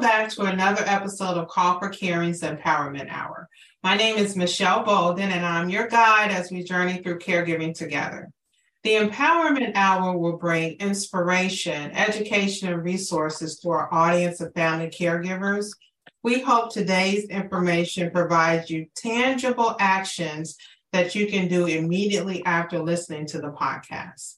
[0.00, 3.50] Back to another episode of Call for Caring's Empowerment Hour.
[3.82, 8.30] My name is Michelle Bolden, and I'm your guide as we journey through caregiving together.
[8.82, 15.66] The Empowerment Hour will bring inspiration, education, and resources to our audience of family caregivers.
[16.22, 20.56] We hope today's information provides you tangible actions
[20.94, 24.36] that you can do immediately after listening to the podcast.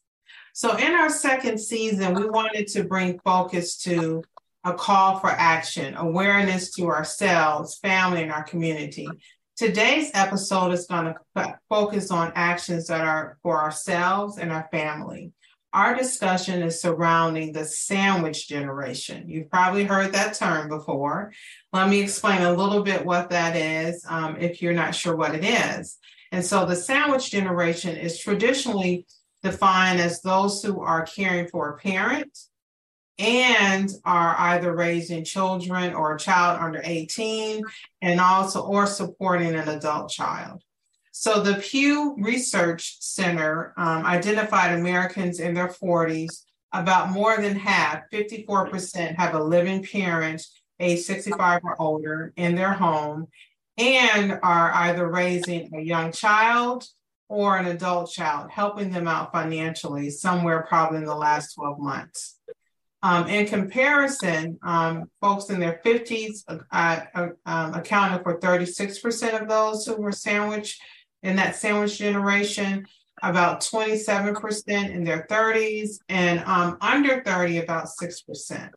[0.54, 4.24] So, in our second season, we wanted to bring focus to
[4.64, 9.08] a call for action, awareness to ourselves, family, and our community.
[9.56, 15.32] Today's episode is going to focus on actions that are for ourselves and our family.
[15.72, 19.28] Our discussion is surrounding the sandwich generation.
[19.28, 21.32] You've probably heard that term before.
[21.72, 25.34] Let me explain a little bit what that is um, if you're not sure what
[25.34, 25.96] it is.
[26.30, 29.06] And so, the sandwich generation is traditionally
[29.42, 32.38] defined as those who are caring for a parent,
[33.18, 37.62] and are either raising children or a child under 18
[38.00, 40.62] and also or supporting an adult child.
[41.12, 48.04] So the Pew Research Center um, identified Americans in their 40s, about more than half,
[48.10, 50.42] 54%, have a living parent
[50.80, 53.28] age 65 or older in their home
[53.78, 56.86] and are either raising a young child
[57.28, 62.38] or an adult child, helping them out financially somewhere probably in the last 12 months.
[63.04, 69.48] Um, in comparison, um, folks in their 50s uh, uh, um, accounted for 36% of
[69.48, 70.80] those who were sandwiched
[71.24, 72.86] in that sandwich generation,
[73.22, 78.70] about 27% in their 30s, and um, under 30, about 6%.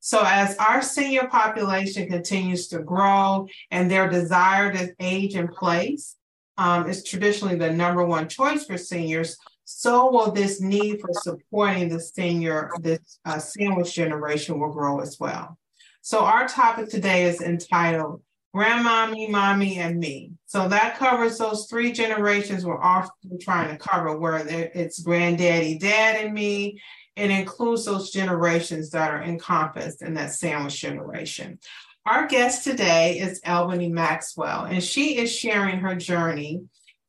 [0.00, 6.16] So, as our senior population continues to grow and their desired age and place
[6.56, 9.36] um, is traditionally the number one choice for seniors,
[9.68, 15.18] so will this need for supporting the senior, this uh, sandwich generation will grow as
[15.18, 15.58] well.
[16.02, 18.22] So our topic today is entitled
[18.54, 20.30] Grandmommy, Mommy, and Me.
[20.46, 26.24] So that covers those three generations we're often trying to cover, where it's granddaddy, dad,
[26.24, 26.80] and me.
[27.16, 31.58] It includes those generations that are encompassed in that sandwich generation.
[32.06, 36.62] Our guest today is Elboney Maxwell, and she is sharing her journey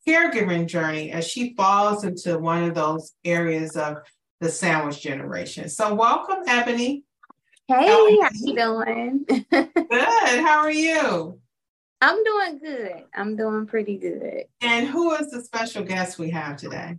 [0.08, 3.98] caregiving journey as she falls into one of those areas of
[4.40, 5.68] the sandwich generation.
[5.68, 7.04] So, welcome, Ebony.
[7.68, 9.26] Hey, how, how you doing?
[9.52, 10.40] good.
[10.40, 11.40] How are you?
[12.00, 13.04] I'm doing good.
[13.14, 14.46] I'm doing pretty good.
[14.62, 16.98] And who is the special guest we have today?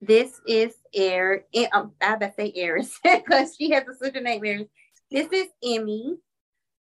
[0.00, 1.44] This is Air.
[1.72, 4.68] Um, I have to say Eris because she has a sister named Eris.
[5.10, 6.16] This is Emmy.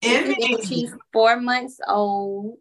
[0.02, 0.62] Emmy.
[0.64, 2.58] She's four months old.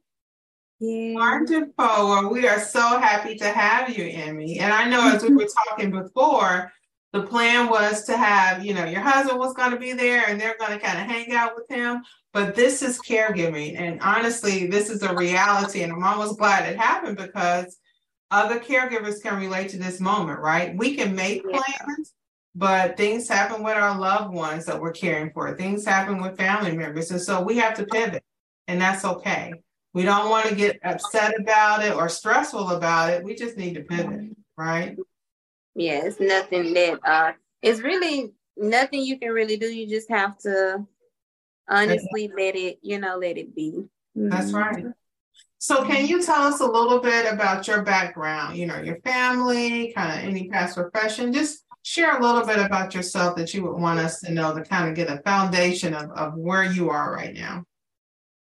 [0.83, 1.15] Yeah.
[1.15, 2.31] Wonderful.
[2.31, 4.59] we are so happy to have you, Emmy.
[4.59, 6.73] And I know as we were talking before,
[7.13, 10.41] the plan was to have, you know, your husband was going to be there and
[10.41, 12.03] they're going to kind of hang out with him.
[12.33, 13.79] But this is caregiving.
[13.79, 15.85] And honestly, this is a reality.
[15.85, 17.79] And I'm almost glad it happened because
[18.33, 20.77] other caregivers can relate to this moment, right?
[20.77, 22.13] We can make plans,
[22.57, 25.57] but things happen with our loved ones that we're caring for.
[25.57, 27.13] Things happen with family members.
[27.13, 28.25] And so we have to pivot,
[28.67, 29.53] and that's okay.
[29.95, 33.25] We don't want to get upset about it or stressful about it.
[33.25, 34.97] We just need to pivot, right?
[35.75, 39.67] Yeah, it's nothing that uh it's really nothing you can really do.
[39.67, 40.87] You just have to
[41.69, 43.85] honestly let it, you know, let it be.
[44.15, 44.57] That's mm-hmm.
[44.57, 44.87] right.
[45.59, 49.93] So can you tell us a little bit about your background, you know, your family,
[49.95, 51.33] kind of any past profession?
[51.33, 54.63] Just share a little bit about yourself that you would want us to know to
[54.65, 57.65] kind of get a foundation of, of where you are right now.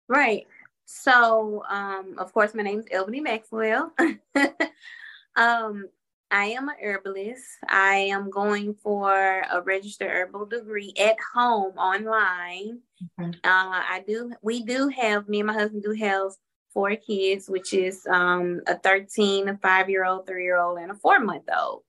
[0.08, 0.48] Right.
[0.92, 3.94] So, um, of course, my name is Elboney Maxwell.
[5.36, 5.88] um,
[6.32, 7.46] I am a herbalist.
[7.68, 9.14] I am going for
[9.52, 12.80] a registered herbal degree at home online.
[13.20, 13.38] Okay.
[13.44, 14.34] Uh, I do.
[14.42, 16.32] We do have me and my husband do have
[16.74, 20.90] four kids, which is um, a thirteen, a five year old, three year old, and
[20.90, 21.84] a four month old.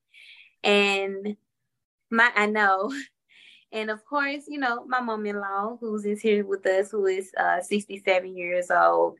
[0.62, 1.38] And
[2.10, 2.92] my I know
[3.72, 7.06] And of course, you know, my mom in law, who's is here with us, who
[7.06, 9.18] is uh, 67 years old.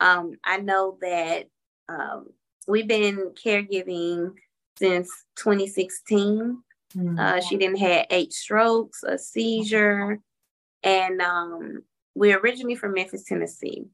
[0.00, 1.46] Um, I know that
[1.88, 2.26] um,
[2.66, 4.32] we've been caregiving
[4.78, 6.62] since 2016.
[6.96, 7.18] Mm-hmm.
[7.18, 10.20] Uh, she didn't had eight strokes, a seizure,
[10.82, 11.82] and um,
[12.14, 13.86] we're originally from Memphis, Tennessee.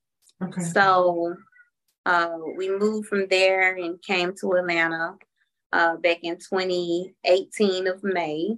[0.42, 0.62] Okay.
[0.62, 1.36] So
[2.06, 5.14] uh, we moved from there and came to Atlanta
[5.72, 8.56] uh, back in 2018 of May,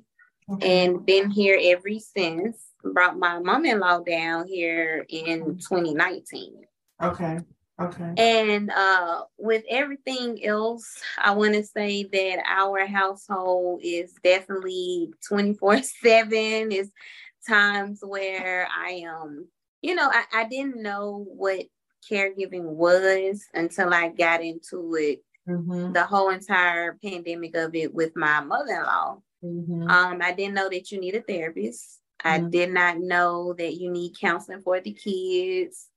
[0.51, 0.87] okay.
[0.87, 2.63] and been here ever since.
[2.83, 6.65] Brought my mom-in-law down here in 2019.
[7.03, 7.39] Okay.
[7.81, 8.13] Okay.
[8.17, 15.83] And uh, with everything else, I want to say that our household is definitely 24
[15.83, 16.73] 7.
[16.73, 16.93] Is
[17.49, 19.49] times where I um,
[19.83, 21.67] you know, I, I didn't know what
[22.11, 25.23] caregiving was until I got into it.
[25.49, 25.93] Mm-hmm.
[25.93, 29.19] The whole entire pandemic of it with my mother-in-law.
[29.45, 29.89] Mm-hmm.
[29.89, 32.01] Um, I didn't know that you need a therapist.
[32.25, 35.89] I did not know that you need counseling for the kids.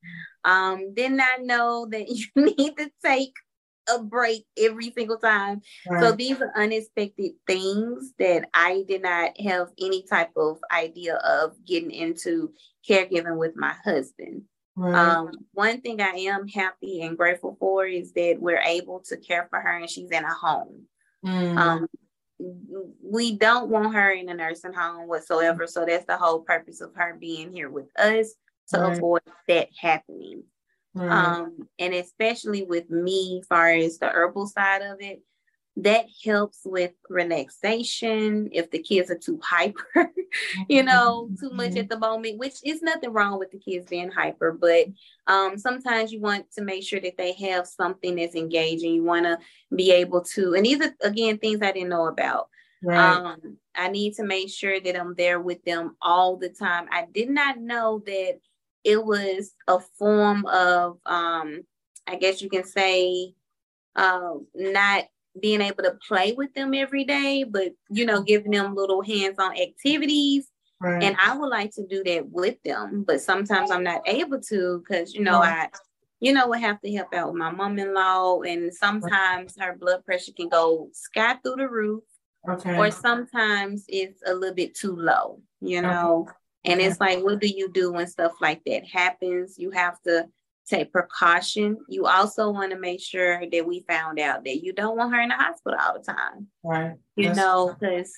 [0.44, 3.34] Um, did not know that you need to take
[3.90, 5.62] a break every single time.
[5.88, 6.04] Right.
[6.04, 11.54] So these are unexpected things that I did not have any type of idea of
[11.66, 12.52] getting into
[12.88, 14.44] caregiving with my husband.
[14.76, 14.94] Right.
[14.94, 19.48] Um, one thing I am happy and grateful for is that we're able to care
[19.50, 20.84] for her and she's in a home.
[21.26, 21.58] Mm.
[21.58, 21.88] Um,
[22.39, 25.66] we don't want her in a nursing home whatsoever.
[25.68, 28.34] So that's the whole purpose of her being here with us
[28.69, 28.98] to right.
[28.98, 30.44] avoid that happening.
[30.94, 31.10] Right.
[31.10, 35.22] Um, and especially with me, far as the herbal side of it,
[35.77, 40.12] that helps with relaxation if the kids are too hyper
[40.68, 41.79] you know too much mm-hmm.
[41.79, 44.88] at the moment which is nothing wrong with the kids being hyper but
[45.27, 49.25] um, sometimes you want to make sure that they have something that's engaging you want
[49.25, 49.38] to
[49.75, 52.50] be able to and these are again things i didn't know about
[52.81, 52.97] right.
[52.97, 57.06] um, i need to make sure that i'm there with them all the time i
[57.13, 58.39] did not know that
[58.83, 61.62] it was a form of um,
[62.07, 63.33] i guess you can say
[63.95, 65.06] uh, not
[65.42, 69.57] being able to play with them every day, but you know, giving them little hands-on
[69.57, 70.50] activities.
[70.80, 71.01] Right.
[71.01, 74.80] And I would like to do that with them, but sometimes I'm not able to
[74.80, 75.69] because you know right.
[75.74, 75.78] I,
[76.19, 80.34] you know, I have to help out with my mom-in-law, and sometimes her blood pressure
[80.36, 82.04] can go sky through the roof,
[82.50, 82.78] okay.
[82.78, 86.28] or sometimes it's a little bit too low, you know.
[86.28, 86.34] Okay.
[86.66, 89.56] And it's like, what do you do when stuff like that happens?
[89.57, 90.28] You have to
[90.68, 91.78] take precaution.
[91.88, 95.22] You also want to make sure that we found out that you don't want her
[95.22, 96.48] in the hospital all the time.
[96.64, 96.96] Right.
[97.16, 98.14] You that's know, because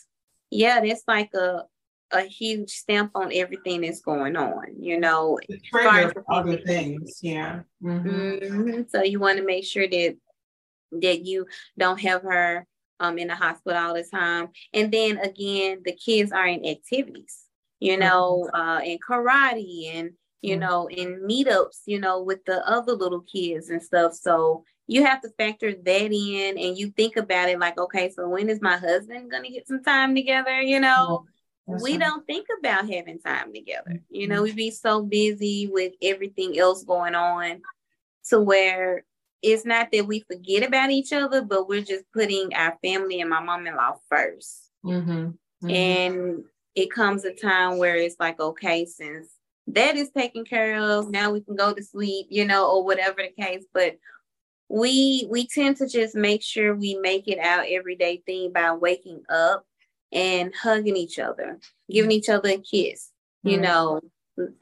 [0.50, 1.63] yeah, that's like a
[2.12, 4.81] a huge stamp on everything that's going on.
[4.81, 7.19] You know, trigger other things.
[7.22, 7.62] Yeah.
[7.84, 8.10] Mm-hmm.
[8.10, 8.81] Mm-hmm.
[8.90, 10.18] So you want to make sure that
[10.92, 11.45] that you
[11.78, 12.66] don't have her
[13.00, 14.50] um in the hospital all the time.
[14.74, 17.44] And then again, the kids are in activities.
[17.80, 18.60] You know, mm-hmm.
[18.60, 20.62] uh, in karate and you mm-hmm.
[20.62, 24.13] know, in meetups, you know, with the other little kids and stuff.
[24.13, 28.27] So you have to factor that in and you think about it like, okay, so
[28.27, 30.62] when is my husband going to get some time together?
[30.62, 31.25] You know,
[31.68, 32.00] we right.
[32.00, 34.01] don't think about having time together.
[34.09, 34.44] You know, mm-hmm.
[34.44, 37.62] we be so busy with everything else going on
[38.30, 39.06] to where
[39.42, 43.30] it's not that we forget about each other, but we're just putting our family and
[43.30, 45.12] my mom in law 1st mm-hmm.
[45.12, 45.69] mm-hmm.
[45.69, 46.44] And
[46.75, 49.30] it comes a time where it's like, okay, since
[49.74, 51.10] that is taken care of.
[51.10, 53.66] Now we can go to sleep, you know, or whatever the case.
[53.74, 53.98] But
[54.68, 59.24] we we tend to just make sure we make it our everyday thing by waking
[59.30, 59.66] up
[60.12, 63.12] and hugging each other, giving each other a kiss,
[63.44, 63.62] you mm-hmm.
[63.63, 64.01] know,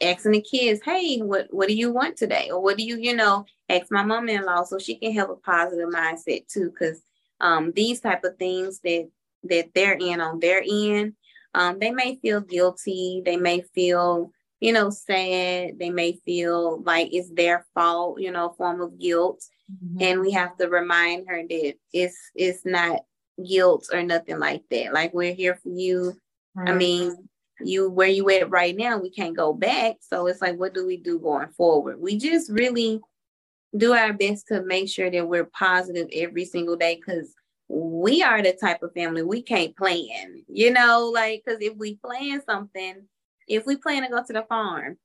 [0.01, 2.49] asking the kids, hey, what what do you want today?
[2.51, 5.89] Or what do you, you know, ask my mom-in-law so she can have a positive
[5.89, 6.71] mindset too.
[6.77, 7.01] Cause
[7.39, 9.09] um these type of things that
[9.43, 11.13] that they're in on their end,
[11.53, 15.79] um, they may feel guilty, they may feel you know, sad.
[15.79, 19.43] They may feel like it's their fault, you know, form of guilt.
[19.71, 20.01] Mm-hmm.
[20.01, 23.01] And we have to remind her that it's it's not
[23.45, 24.93] guilt or nothing like that.
[24.93, 26.13] Like we're here for you.
[26.55, 26.69] Right.
[26.69, 29.97] I mean, you where you at right now, we can't go back.
[30.01, 31.99] So it's like, what do we do going forward?
[31.99, 33.01] We just really
[33.75, 37.33] do our best to make sure that we're positive every single day because
[37.69, 41.95] we are the type of family we can't plan, you know, like because if we
[41.95, 43.03] plan something,
[43.47, 44.97] if we plan to go to the farm,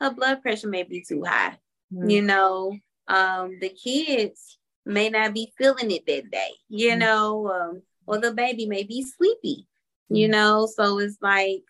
[0.00, 1.56] her blood pressure may be too high.
[1.92, 2.10] Mm-hmm.
[2.10, 6.98] You know, um, the kids may not be feeling it that day, you mm-hmm.
[7.00, 9.66] know, um, or the baby may be sleepy,
[10.08, 10.32] you mm-hmm.
[10.32, 10.66] know.
[10.66, 11.62] So it's like,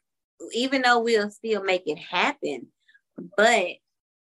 [0.53, 2.69] even though we'll still make it happen,
[3.37, 3.67] but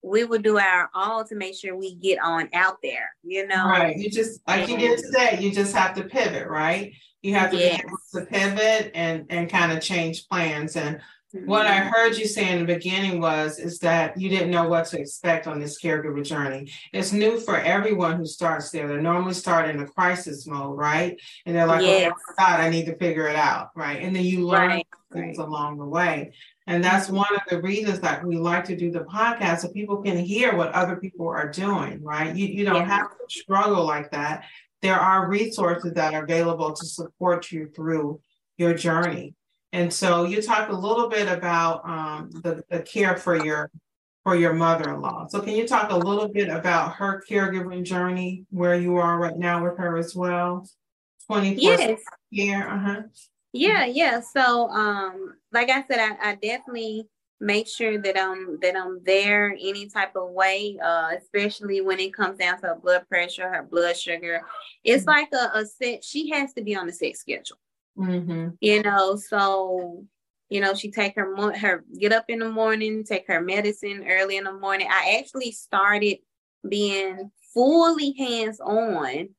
[0.03, 3.65] we will do our all to make sure we get on out there, you know.
[3.65, 3.97] Right.
[3.97, 6.93] You just like you did today, you just have to pivot, right?
[7.21, 7.81] You have to yes.
[7.81, 10.75] be able to pivot and and kind of change plans.
[10.75, 10.99] And
[11.33, 14.85] what I heard you say in the beginning was is that you didn't know what
[14.87, 16.71] to expect on this caregiver journey.
[16.93, 18.87] It's new for everyone who starts there.
[18.87, 21.19] They normally start in a crisis mode, right?
[21.47, 22.13] And they're like, yes.
[22.15, 23.99] "Oh God, I need to figure it out," right?
[23.99, 24.87] And then you learn right.
[25.11, 25.47] things right.
[25.47, 26.33] along the way.
[26.67, 27.17] And that's mm-hmm.
[27.17, 30.55] one of the reasons that we like to do the podcast so people can hear
[30.55, 32.35] what other people are doing, right?
[32.35, 32.85] You, you don't yeah.
[32.85, 34.45] have to struggle like that.
[34.83, 38.21] There are resources that are available to support you through
[38.57, 39.33] your journey.
[39.73, 43.71] And so you talked a little bit about um, the, the care for your
[44.23, 45.27] for your mother-in-law.
[45.27, 49.35] So can you talk a little bit about her caregiving journey, where you are right
[49.35, 50.65] now with her as well?
[51.27, 51.99] 24 yes.
[52.29, 52.69] year.
[52.69, 53.01] Uh-huh.
[53.51, 54.21] Yeah, yeah.
[54.21, 57.09] So um, like I said, I, I definitely
[57.41, 62.13] make sure that I'm that I'm there any type of way, uh, especially when it
[62.13, 64.43] comes down to her blood pressure, her blood sugar.
[64.83, 65.09] It's mm-hmm.
[65.09, 67.57] like a, a set, she has to be on a set schedule.
[67.97, 68.49] Mm-hmm.
[68.59, 70.05] You know, so
[70.49, 74.37] you know, she take her her get up in the morning, take her medicine early
[74.37, 74.87] in the morning.
[74.89, 76.17] I actually started
[76.67, 79.29] being fully hands on,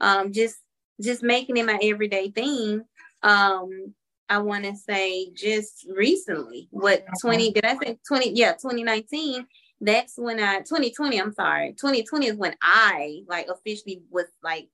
[0.00, 0.56] um, just
[1.00, 2.82] just making it my everyday thing.
[3.22, 3.94] Um,
[4.28, 8.30] I want to say just recently, what 20 did I say 20?
[8.30, 9.46] Yeah, 2019.
[9.82, 11.72] That's when I 2020, I'm sorry.
[11.72, 14.68] 2020 is when I like officially was like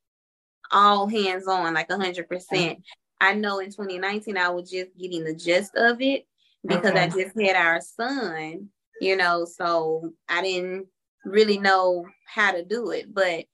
[0.70, 2.78] all hands on, like hundred percent.
[3.20, 6.26] I know in 2019 I was just getting the gist of it
[6.66, 7.04] because okay.
[7.04, 8.68] I just had our son,
[9.00, 10.86] you know, so I didn't
[11.24, 13.12] really know how to do it.
[13.12, 13.46] But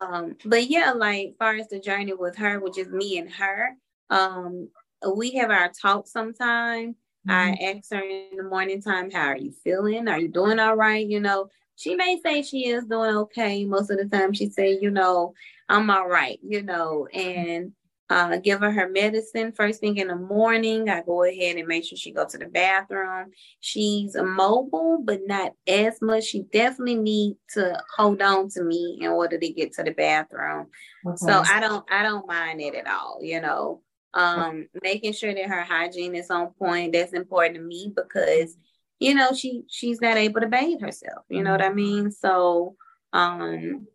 [0.00, 3.70] um, but yeah, like far as the journey with her, which is me and her,
[4.10, 4.68] um,
[5.14, 6.96] we have our talk sometime.
[7.28, 7.30] Mm-hmm.
[7.30, 10.08] I ask her in the morning time, how are you feeling?
[10.08, 11.06] Are you doing all right?
[11.06, 13.64] You know, she may say she is doing okay.
[13.64, 15.34] Most of the time she say, you know,
[15.68, 17.72] I'm all right, you know, and
[18.12, 20.90] uh, give her her medicine first thing in the morning.
[20.90, 23.30] I go ahead and make sure she go to the bathroom.
[23.60, 26.24] She's mobile, but not as much.
[26.24, 30.66] She definitely need to hold on to me in order to get to the bathroom.
[31.06, 31.16] Okay.
[31.16, 33.20] So I don't I don't mind it at all.
[33.22, 33.80] You know,
[34.12, 36.92] um, making sure that her hygiene is on point.
[36.92, 38.58] That's important to me because
[38.98, 41.24] you know she she's not able to bathe herself.
[41.30, 41.76] You know what I mm-hmm.
[41.76, 42.10] mean?
[42.10, 42.76] So
[43.14, 43.86] um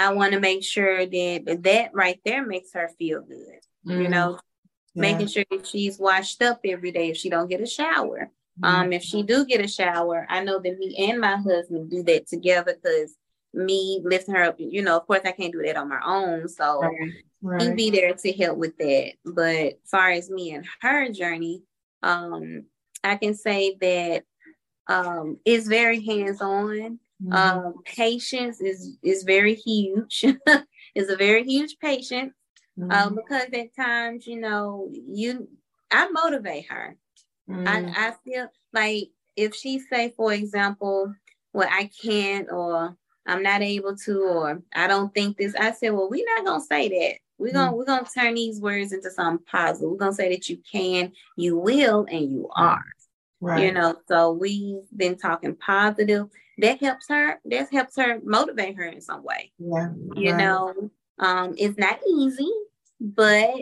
[0.00, 3.60] I want to make sure that that right there makes her feel good.
[3.86, 4.02] Mm.
[4.02, 4.38] You know,
[4.94, 5.02] yeah.
[5.02, 8.30] making sure that she's washed up every day if she don't get a shower.
[8.60, 8.68] Mm.
[8.68, 12.02] Um, if she do get a shower, I know that me and my husband do
[12.04, 13.14] that together because
[13.52, 16.48] me lifting her up, you know, of course I can't do that on my own.
[16.48, 17.12] So right.
[17.42, 17.62] Right.
[17.62, 19.12] he'd be there to help with that.
[19.24, 21.62] But as far as me and her journey,
[22.02, 22.64] um,
[23.02, 24.24] I can say that
[24.86, 26.98] um, it's very hands-on.
[27.22, 27.32] Mm-hmm.
[27.32, 30.24] Um, patience is is very huge.
[30.94, 32.32] it's a very huge patience
[32.78, 32.90] mm-hmm.
[32.90, 35.48] um, because at times, you know, you
[35.90, 36.96] I motivate her.
[37.48, 37.68] Mm-hmm.
[37.68, 41.14] I, I feel like if she say, for example,
[41.52, 42.96] well, I can't or
[43.26, 46.64] I'm not able to or I don't think this, I said, well, we're not gonna
[46.64, 47.18] say that.
[47.38, 47.76] We're gonna mm-hmm.
[47.76, 49.90] we're gonna turn these words into something positive.
[49.90, 52.84] We're gonna say that you can, you will, and you are.
[53.40, 53.64] Right.
[53.64, 56.28] You know, so we've been talking positive.
[56.58, 59.52] That helps her that helps her motivate her in some way.
[59.58, 60.38] Yeah you right.
[60.38, 62.50] know um it's not easy
[63.00, 63.54] but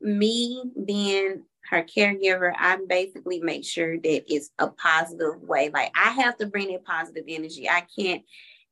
[0.00, 5.70] me being her caregiver i basically make sure that it's a positive way.
[5.72, 7.68] Like i have to bring that positive energy.
[7.68, 8.22] I can't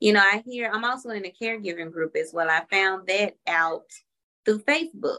[0.00, 2.48] you know i hear i'm also in a caregiving group as well.
[2.48, 3.90] I found that out
[4.44, 5.18] through facebook.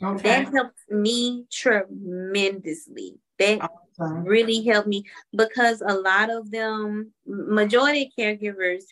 [0.00, 0.44] Okay.
[0.44, 3.16] that helps me tremendously.
[3.40, 3.68] That
[3.98, 5.04] really helped me
[5.36, 8.84] because a lot of them, majority of caregivers,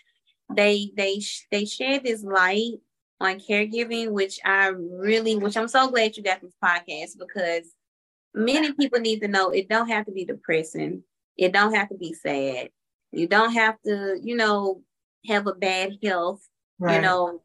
[0.54, 1.20] they they
[1.50, 2.75] they share this light
[3.20, 7.72] on caregiving, which I really, which I'm so glad you got this podcast because
[8.34, 11.02] many people need to know it don't have to be depressing.
[11.36, 12.70] It don't have to be sad.
[13.12, 14.82] You don't have to, you know,
[15.26, 16.46] have a bad health.
[16.78, 16.96] Right.
[16.96, 17.42] You know,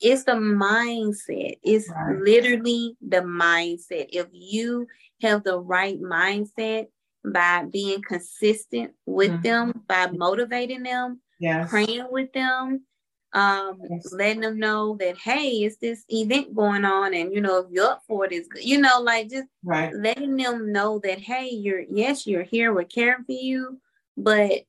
[0.00, 1.58] it's the mindset.
[1.62, 2.18] It's right.
[2.20, 4.08] literally the mindset.
[4.12, 4.86] If you
[5.22, 6.88] have the right mindset
[7.24, 9.42] by being consistent with mm-hmm.
[9.42, 11.70] them, by motivating them, yes.
[11.70, 12.84] praying with them,
[13.32, 14.12] um, yes.
[14.12, 17.86] letting them know that hey, it's this event going on, and you know if you're
[17.86, 18.64] up for it, is good.
[18.64, 19.94] You know, like just right.
[19.94, 23.80] letting them know that hey, you're yes, you're here, we're caring for you,
[24.16, 24.62] but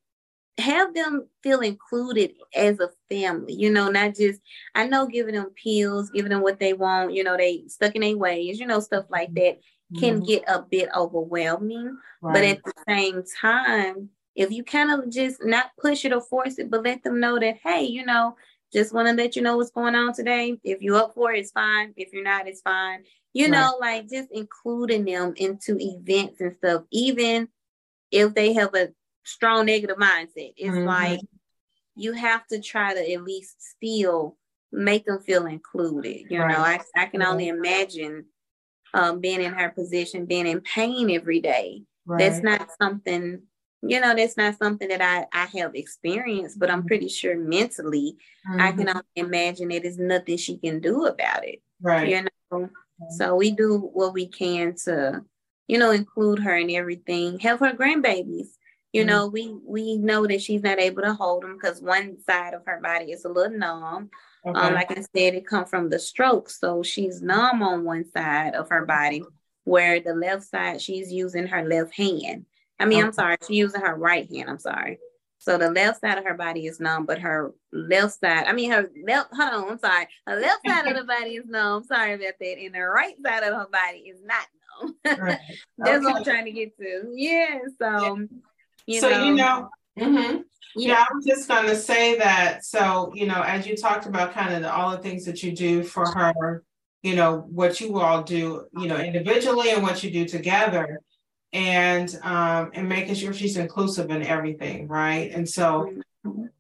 [0.59, 4.39] have them feel included as a family, you know, not just
[4.75, 8.01] I know giving them pills, giving them what they want, you know, they stuck in
[8.01, 9.45] their ways, you know, stuff like mm-hmm.
[9.45, 9.59] that
[9.99, 10.25] can mm-hmm.
[10.25, 11.97] get a bit overwhelming.
[12.21, 12.33] Right.
[12.33, 16.57] But at the same time, if you kind of just not push it or force
[16.57, 18.35] it, but let them know that, hey, you know,
[18.71, 20.57] just want to let you know what's going on today.
[20.63, 21.93] If you're up for it, it's fine.
[21.95, 23.03] If you're not, it's fine.
[23.33, 23.51] You right.
[23.51, 27.47] know, like just including them into events and stuff, even
[28.11, 28.89] if they have a
[29.23, 30.53] strong negative mindset.
[30.57, 30.87] It's mm-hmm.
[30.87, 31.19] like
[31.95, 34.37] you have to try to at least still
[34.71, 36.25] make them feel included.
[36.29, 36.51] You right.
[36.51, 38.25] know, I, I can only imagine
[38.93, 41.83] um, being in her position, being in pain every day.
[42.05, 42.19] Right.
[42.19, 43.41] That's not something,
[43.81, 46.87] you know, that's not something that I, I have experienced, but I'm mm-hmm.
[46.87, 48.17] pretty sure mentally
[48.49, 48.61] mm-hmm.
[48.61, 48.97] I can mm-hmm.
[48.97, 51.61] only imagine it is nothing she can do about it.
[51.81, 52.09] Right.
[52.09, 52.69] You know,
[53.17, 55.23] so we do what we can to,
[55.67, 58.47] you know, include her in everything, help her grandbabies.
[58.91, 59.09] You mm-hmm.
[59.09, 62.61] know, we we know that she's not able to hold them because one side of
[62.65, 64.09] her body is a little numb.
[64.45, 64.67] Um, okay.
[64.67, 68.55] Um, like I said, it come from the stroke, so she's numb on one side
[68.55, 69.23] of her body,
[69.63, 72.45] where the left side she's using her left hand.
[72.79, 73.07] I mean, okay.
[73.07, 74.49] I'm sorry, she's using her right hand.
[74.49, 74.99] I'm sorry.
[75.43, 78.71] So the left side of her body is numb, but her left side, I mean
[78.71, 80.07] her left, hold on, I'm sorry.
[80.25, 81.83] Her left side of the body is numb.
[81.83, 82.57] Sorry about that.
[82.59, 84.45] And the right side of her body is not
[84.81, 84.95] numb.
[85.19, 85.39] Right.
[85.77, 86.05] That's okay.
[86.05, 87.11] what I'm trying to get to.
[87.13, 87.59] Yeah.
[87.77, 88.25] So,
[88.85, 89.23] you so know.
[89.25, 89.69] you know,
[89.99, 90.41] mm-hmm.
[90.75, 91.05] yeah.
[91.09, 92.65] I was just gonna say that.
[92.65, 95.51] So, you know, as you talked about kind of the, all the things that you
[95.51, 96.63] do for her,
[97.01, 100.99] you know, what you all do, you know, individually and what you do together
[101.51, 105.31] and um, and making sure she's inclusive in everything, right?
[105.31, 105.93] And so,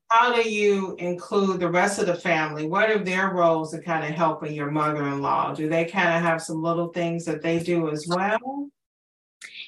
[0.09, 2.67] how do you include the rest of the family?
[2.67, 5.55] What are their roles in kind of helping your mother-in-law?
[5.55, 8.69] Do they kind of have some little things that they do as well?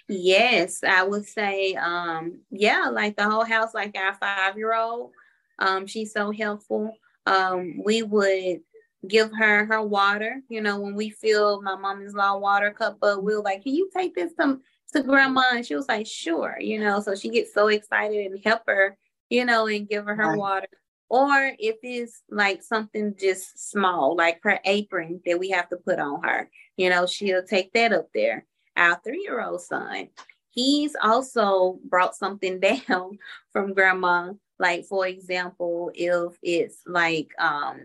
[0.08, 5.12] Yes, I would say, um, yeah, like the whole house, like our five-year-old,
[5.58, 6.94] um, she's so helpful.
[7.26, 8.60] Um, we would
[9.08, 10.42] give her her water.
[10.48, 14.16] You know, when we fill my mom-in-law water cup but we'll like, can you take
[14.16, 14.60] this to
[14.96, 18.40] to grandma and she was like sure you know so she gets so excited and
[18.44, 18.98] help her
[19.30, 20.38] you know and give her her right.
[20.38, 20.68] water
[21.10, 26.00] or if it's like something just small like her apron that we have to put
[26.00, 28.46] on her you know she'll take that up there
[28.78, 30.08] our three-year-old son
[30.52, 33.18] he's also brought something down
[33.52, 37.82] from grandma like for example if it's like um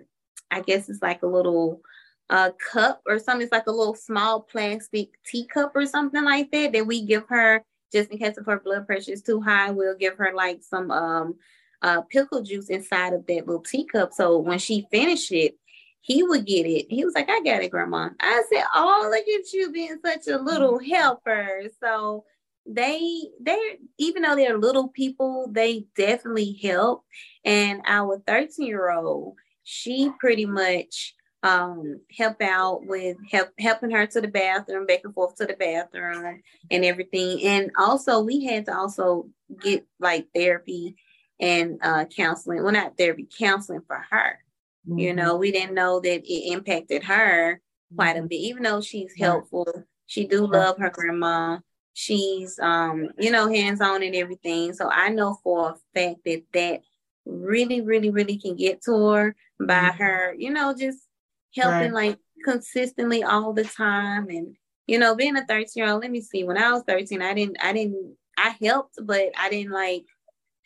[0.51, 1.81] i guess it's like a little
[2.31, 3.43] a cup or something.
[3.43, 7.65] It's like a little small plastic teacup or something like that that we give her
[7.93, 9.71] just in case if her blood pressure is too high.
[9.71, 11.35] We'll give her like some um
[11.83, 14.13] uh pickle juice inside of that little teacup.
[14.13, 15.59] So when she finishes it,
[16.03, 16.87] he would get it.
[16.89, 18.11] He was like, I got it, grandma.
[18.21, 21.63] I said, Oh, look at you being such a little helper.
[21.83, 22.25] So
[22.67, 27.05] they they're even though they're little people, they definitely help.
[27.45, 34.07] And our 13 year old, she pretty much um, help out with help helping her
[34.07, 37.43] to the bathroom, back and forth to the bathroom, and everything.
[37.45, 39.29] And also, we had to also
[39.61, 40.97] get like therapy
[41.41, 42.63] and uh, counseling.
[42.63, 44.39] Well, not therapy, counseling for her.
[44.91, 44.99] Mm-hmm.
[44.99, 47.61] You know, we didn't know that it impacted her
[47.95, 48.27] quite a mm-hmm.
[48.29, 48.37] bit.
[48.37, 51.59] Even though she's helpful, she do love her grandma.
[51.95, 54.73] She's um, you know, hands on and everything.
[54.73, 56.81] So I know for a fact that that
[57.25, 60.03] really, really, really can get to her by mm-hmm.
[60.03, 60.99] her, you know, just
[61.55, 62.09] helping right.
[62.09, 66.21] like consistently all the time and you know being a 13 year old let me
[66.21, 70.05] see when i was 13 i didn't i didn't i helped but i didn't like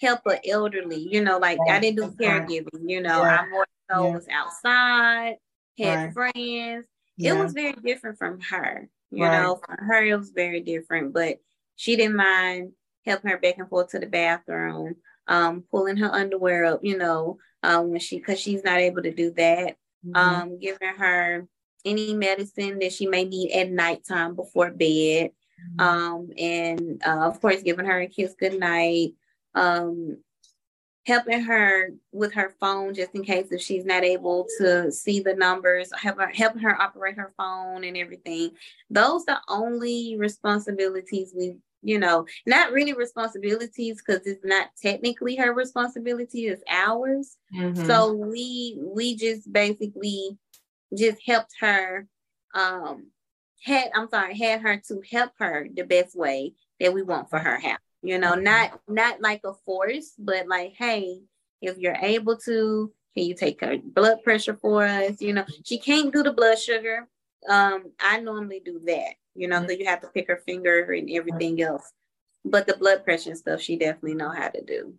[0.01, 1.73] help an elderly you know like right.
[1.77, 3.41] i didn't do caregiving you know yeah.
[3.41, 4.15] i more so yeah.
[4.15, 5.37] was outside
[5.79, 6.13] had right.
[6.13, 7.35] friends yeah.
[7.35, 11.39] it was very different from her you know for her it was very different but
[11.77, 12.73] she didn't mind
[13.05, 14.95] helping her back and forth to the bathroom
[15.29, 19.13] um pulling her underwear up you know um when she because she's not able to
[19.13, 20.17] do that mm-hmm.
[20.17, 21.47] um, giving her
[21.85, 25.81] any medicine that she may need at nighttime before bed, mm-hmm.
[25.81, 29.15] um, and uh, of course, giving her a kiss goodnight,
[29.55, 30.19] um,
[31.07, 35.35] helping her with her phone just in case if she's not able to see the
[35.35, 38.51] numbers, helping her, helping her operate her phone and everything.
[38.91, 45.53] Those are only responsibilities we you know, not really responsibilities because it's not technically her
[45.53, 47.37] responsibility, it's ours.
[47.55, 47.85] Mm-hmm.
[47.85, 50.39] So we we just basically
[50.97, 52.09] just helped her
[52.55, 53.09] um
[53.63, 57.39] had I'm sorry, had her to help her the best way that we want for
[57.39, 57.79] her house.
[58.05, 61.23] You know, not not like a force, but like, hey,
[61.63, 65.21] if you're able to, can you take her blood pressure for us?
[65.21, 67.09] You know, she can't do the blood sugar.
[67.49, 69.67] Um, I normally do that you know, mm-hmm.
[69.67, 71.93] so you have to pick her finger and everything else.
[72.45, 74.95] But the blood pressure and stuff, she definitely know how to do.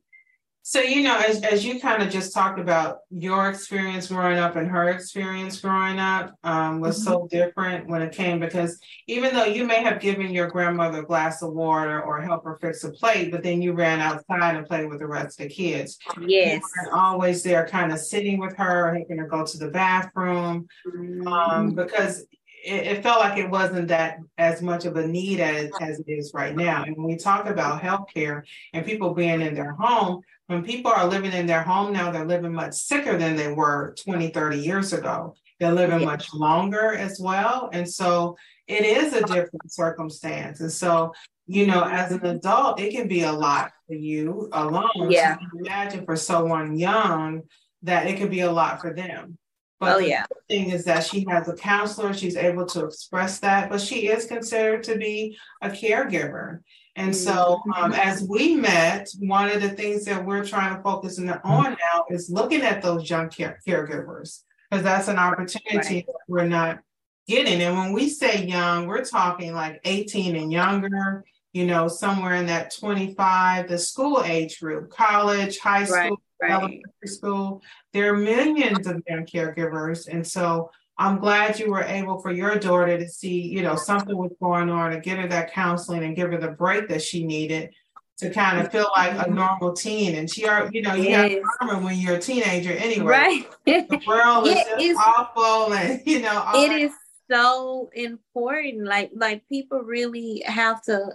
[0.67, 4.55] So, you know, as, as you kind of just talked about your experience growing up
[4.55, 7.07] and her experience growing up um, was mm-hmm.
[7.07, 11.05] so different when it came because even though you may have given your grandmother a
[11.05, 14.65] glass of water or help her fix a plate, but then you ran outside and
[14.65, 15.99] played with the rest of the kids.
[16.19, 16.63] Yes.
[16.83, 20.67] You always there kind of sitting with her, helping her go to the bathroom.
[20.87, 21.27] Mm-hmm.
[21.27, 22.25] Um, because
[22.65, 26.05] it, it, felt like it wasn't that as much of a need as, as it
[26.07, 26.83] is right now.
[26.83, 31.07] And when we talk about healthcare and people being in their home, when people are
[31.07, 34.93] living in their home now, they're living much sicker than they were 20, 30 years
[34.93, 35.35] ago.
[35.59, 36.05] they're living yeah.
[36.05, 37.69] much longer as well.
[37.71, 38.35] And so
[38.67, 40.59] it is a different circumstance.
[40.59, 41.13] And so,
[41.47, 45.09] you know, as an adult, it can be a lot for you alone.
[45.09, 45.35] Yeah.
[45.35, 47.43] So imagine for someone young
[47.83, 49.37] that it could be a lot for them.
[49.79, 50.25] But oh, the yeah.
[50.49, 54.25] thing is that she has a counselor, she's able to express that, but she is
[54.25, 56.59] considered to be a caregiver.
[56.95, 57.71] And so, mm-hmm.
[57.73, 62.05] um, as we met, one of the things that we're trying to focus on now
[62.09, 66.15] is looking at those young care- caregivers, because that's an opportunity right.
[66.29, 66.79] we're not
[67.27, 67.61] getting.
[67.61, 72.45] And when we say young, we're talking like 18 and younger, you know, somewhere in
[72.45, 76.51] that 25, the school age group, college, high school, right right.
[76.51, 77.61] elementary school.
[77.93, 80.07] There are millions of young caregivers.
[80.07, 84.15] And so I'm glad you were able for your daughter to see, you know, something
[84.15, 87.25] was going on and get her that counseling and give her the break that she
[87.25, 87.71] needed
[88.17, 89.35] to kind of feel like a mm-hmm.
[89.35, 90.15] normal teen.
[90.15, 91.43] And she are, you know, you yes.
[91.59, 93.05] have to when you're a teenager anyway.
[93.05, 93.45] Right.
[93.65, 96.79] The world is just awful and you know, it that.
[96.79, 96.91] is
[97.29, 98.85] so important.
[98.85, 101.09] Like like people really have to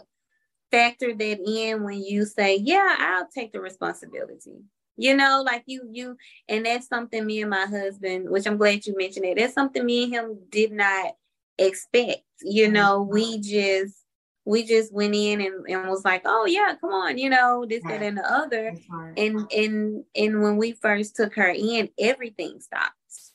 [0.70, 4.62] factor that in when you say, Yeah, I'll take the responsibility
[5.00, 6.16] you know like you you
[6.48, 9.84] and that's something me and my husband which i'm glad you mentioned it that's something
[9.84, 11.12] me and him did not
[11.58, 12.74] expect you mm-hmm.
[12.74, 13.96] know we just
[14.44, 17.82] we just went in and, and was like oh yeah come on you know this
[17.84, 18.74] that and the other
[19.16, 22.92] and and and when we first took her in everything stopped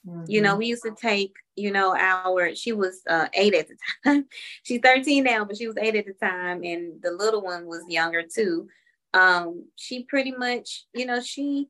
[0.07, 0.23] mm-hmm.
[0.27, 0.59] you know mm-hmm.
[0.59, 3.75] we used to take you know our she was uh, eight at the
[4.05, 4.25] time
[4.61, 7.81] she's 13 now but she was eight at the time and the little one was
[7.87, 8.67] younger too
[9.13, 11.69] um, she pretty much, you know, she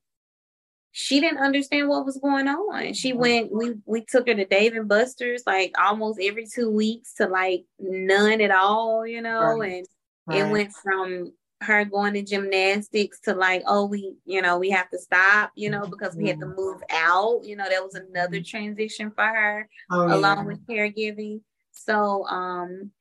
[0.97, 2.93] she didn't understand what was going on.
[2.93, 3.19] She mm-hmm.
[3.19, 7.27] went, we we took her to Dave and Buster's like almost every two weeks to
[7.27, 9.73] like none at all, you know, right.
[9.73, 9.87] and
[10.25, 10.37] right.
[10.39, 14.89] it went from her going to gymnastics to like, oh, we, you know, we have
[14.89, 16.55] to stop, you know, because we had to mm-hmm.
[16.55, 17.43] move out.
[17.43, 20.43] You know, that was another transition for her, oh, along yeah.
[20.45, 21.41] with caregiving.
[21.71, 22.91] So um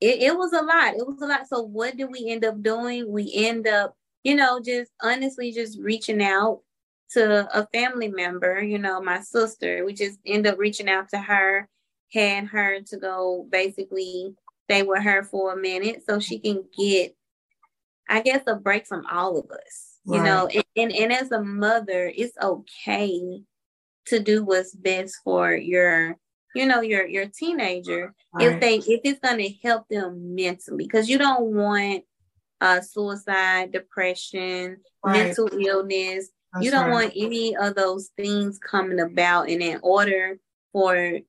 [0.00, 0.94] it, it was a lot.
[0.94, 1.48] It was a lot.
[1.48, 3.10] So what did we end up doing?
[3.10, 6.60] We end up, you know, just honestly just reaching out
[7.10, 9.84] to a family member, you know, my sister.
[9.84, 11.68] We just end up reaching out to her,
[12.12, 14.34] had her to go basically
[14.64, 17.16] stay with her for a minute so she can get,
[18.08, 19.98] I guess, a break from all of us.
[20.04, 20.18] Right.
[20.18, 23.42] You know, and, and, and as a mother, it's okay
[24.06, 26.16] to do what's best for your
[26.58, 28.46] you know your your teenager right.
[28.46, 32.02] if they if it's going to help them mentally because you don't want
[32.60, 35.12] uh suicide depression right.
[35.12, 36.92] mental illness That's you don't right.
[36.92, 40.38] want any of those things coming about and in order
[40.72, 41.20] for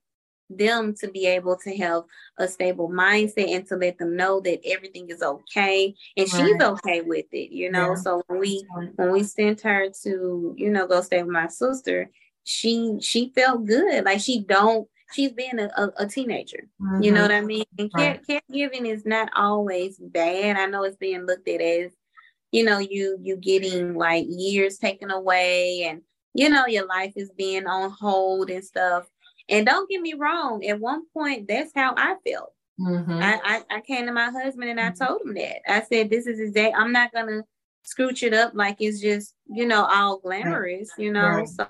[0.49, 2.03] them to be able to have
[2.39, 6.47] a stable mindset and to let them know that everything is okay and right.
[6.47, 7.95] she's okay with it you know yeah.
[7.95, 8.65] so when we
[8.95, 12.09] when we sent her to you know go stay with my sister
[12.43, 16.67] she she felt good like she don't she's being a, a, a teenager.
[16.81, 17.03] Mm-hmm.
[17.03, 17.29] You know mm-hmm.
[17.29, 17.65] what I mean?
[17.77, 20.57] And care, caregiving is not always bad.
[20.57, 21.91] I know it's being looked at as,
[22.51, 26.01] you know, you you getting like years taken away and
[26.33, 29.05] you know your life is being on hold and stuff.
[29.47, 32.53] And don't get me wrong, at one point that's how I felt.
[32.79, 33.19] Mm-hmm.
[33.21, 35.03] I, I, I came to my husband and I mm-hmm.
[35.03, 35.57] told him that.
[35.67, 37.43] I said, This is exact I'm not gonna
[37.85, 41.27] scooch it up like it's just, you know, all glamorous, you know.
[41.27, 41.47] Right.
[41.47, 41.67] So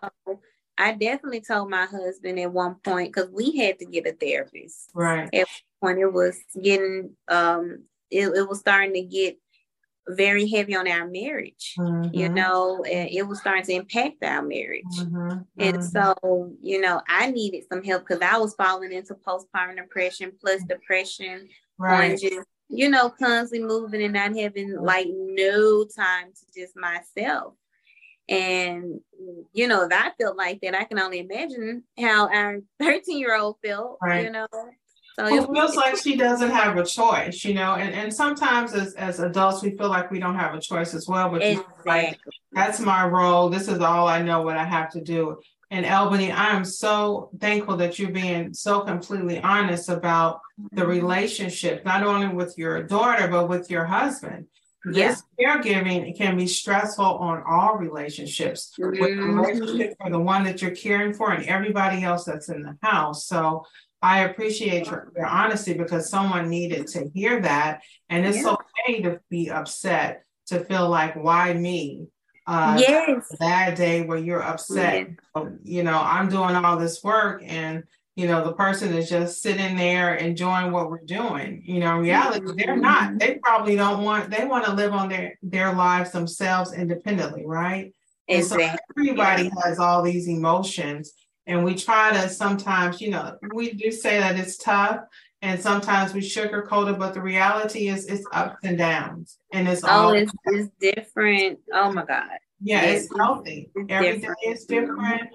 [0.80, 4.90] I definitely told my husband at one point because we had to get a therapist.
[4.94, 5.30] Right.
[5.34, 5.48] At
[5.80, 9.38] one point, it was getting um, it, it was starting to get
[10.08, 11.76] very heavy on our marriage.
[11.78, 12.16] Mm-hmm.
[12.16, 14.84] You know, and it was starting to impact our marriage.
[14.98, 15.40] Mm-hmm.
[15.58, 15.82] And mm-hmm.
[15.82, 20.64] so, you know, I needed some help because I was falling into postpartum depression plus
[20.64, 22.12] depression right.
[22.12, 27.56] on just you know, constantly moving and not having like no time to just myself.
[28.30, 29.02] And,
[29.54, 33.36] you know, if I felt like that, I can only imagine how our 13 year
[33.36, 34.26] old felt, right.
[34.26, 34.48] you know.
[35.16, 38.94] So it feels like she doesn't have a choice, you know, and, and sometimes as,
[38.94, 41.74] as adults, we feel like we don't have a choice as well, but exactly.
[41.86, 42.20] like,
[42.54, 43.50] that's my role.
[43.50, 45.42] This is all I know what I have to do.
[45.72, 50.40] And Elboney, I am so thankful that you're being so completely honest about
[50.72, 50.90] the mm-hmm.
[50.90, 54.46] relationship, not only with your daughter, but with your husband.
[54.86, 59.02] This caregiving can be stressful on all relationships, mm-hmm.
[59.02, 62.78] with relationship for the one that you're caring for and everybody else that's in the
[62.82, 63.28] house.
[63.28, 63.66] So
[64.02, 67.82] I appreciate your, your honesty because someone needed to hear that.
[68.08, 68.56] And it's yeah.
[68.56, 72.08] okay to be upset, to feel like, why me?
[72.48, 73.36] Uh, yes.
[73.38, 75.10] Bad day where you're upset.
[75.64, 77.84] You know, I'm doing all this work and
[78.20, 82.02] you know the person is just sitting there enjoying what we're doing you know in
[82.02, 82.58] reality mm-hmm.
[82.58, 86.74] they're not they probably don't want they want to live on their their lives themselves
[86.74, 87.94] independently right
[88.28, 88.68] exactly.
[88.68, 89.50] so everybody yeah.
[89.64, 91.14] has all these emotions
[91.50, 95.00] And we try to sometimes, you know, we do say that it's tough
[95.42, 99.40] and sometimes we sugarcoat it, but the reality is it's ups and downs.
[99.52, 101.58] And it's oh, all it's, it's different.
[101.74, 102.38] Oh my God.
[102.62, 103.72] yeah, it's, it's healthy.
[103.74, 104.38] it's Every day different.
[104.46, 105.30] is different,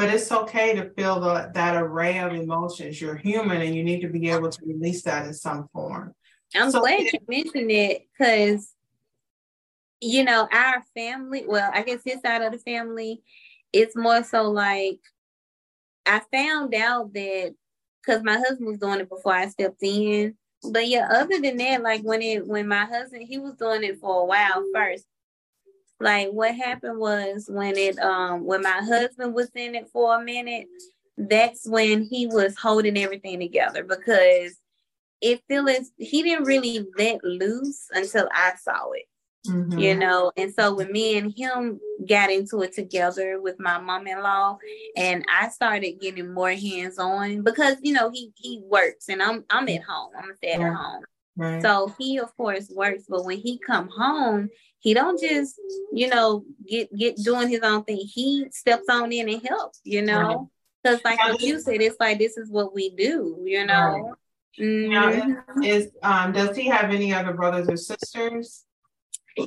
[0.00, 2.98] but it's okay to feel the, that array of emotions.
[2.98, 6.14] You're human and you need to be able to release that in some form.
[6.54, 8.72] I'm So- glad you mentioned it because,
[10.00, 13.20] you know, our family, well, I guess his side of the family,
[13.74, 15.00] it's more so like
[16.06, 17.54] I found out that
[18.00, 20.34] because my husband was doing it before I stepped in.
[20.62, 24.00] But yeah, other than that, like when it when my husband he was doing it
[24.00, 25.04] for a while first.
[26.00, 30.24] Like what happened was when it um when my husband was in it for a
[30.24, 30.66] minute,
[31.18, 34.56] that's when he was holding everything together because
[35.20, 39.04] it feels he didn't really let loose until I saw it,
[39.46, 39.78] Mhm.
[39.80, 40.32] you know.
[40.36, 44.58] And so when me and him got into it together with my mom-in-law,
[44.96, 49.68] and I started getting more hands-on because you know he he works and I'm I'm
[49.68, 50.12] at home.
[50.16, 51.04] I'm a stay at home.
[51.40, 51.62] Right.
[51.62, 54.50] So he of course works, but when he come home,
[54.80, 55.58] he don't just,
[55.90, 57.96] you know, get get doing his own thing.
[57.96, 60.50] He steps on in and helps, you know.
[60.82, 64.16] Because like what you said, it's like this is what we do, you know.
[64.58, 65.64] Now, Mhm.
[65.64, 68.66] is um does he have any other brothers or sisters?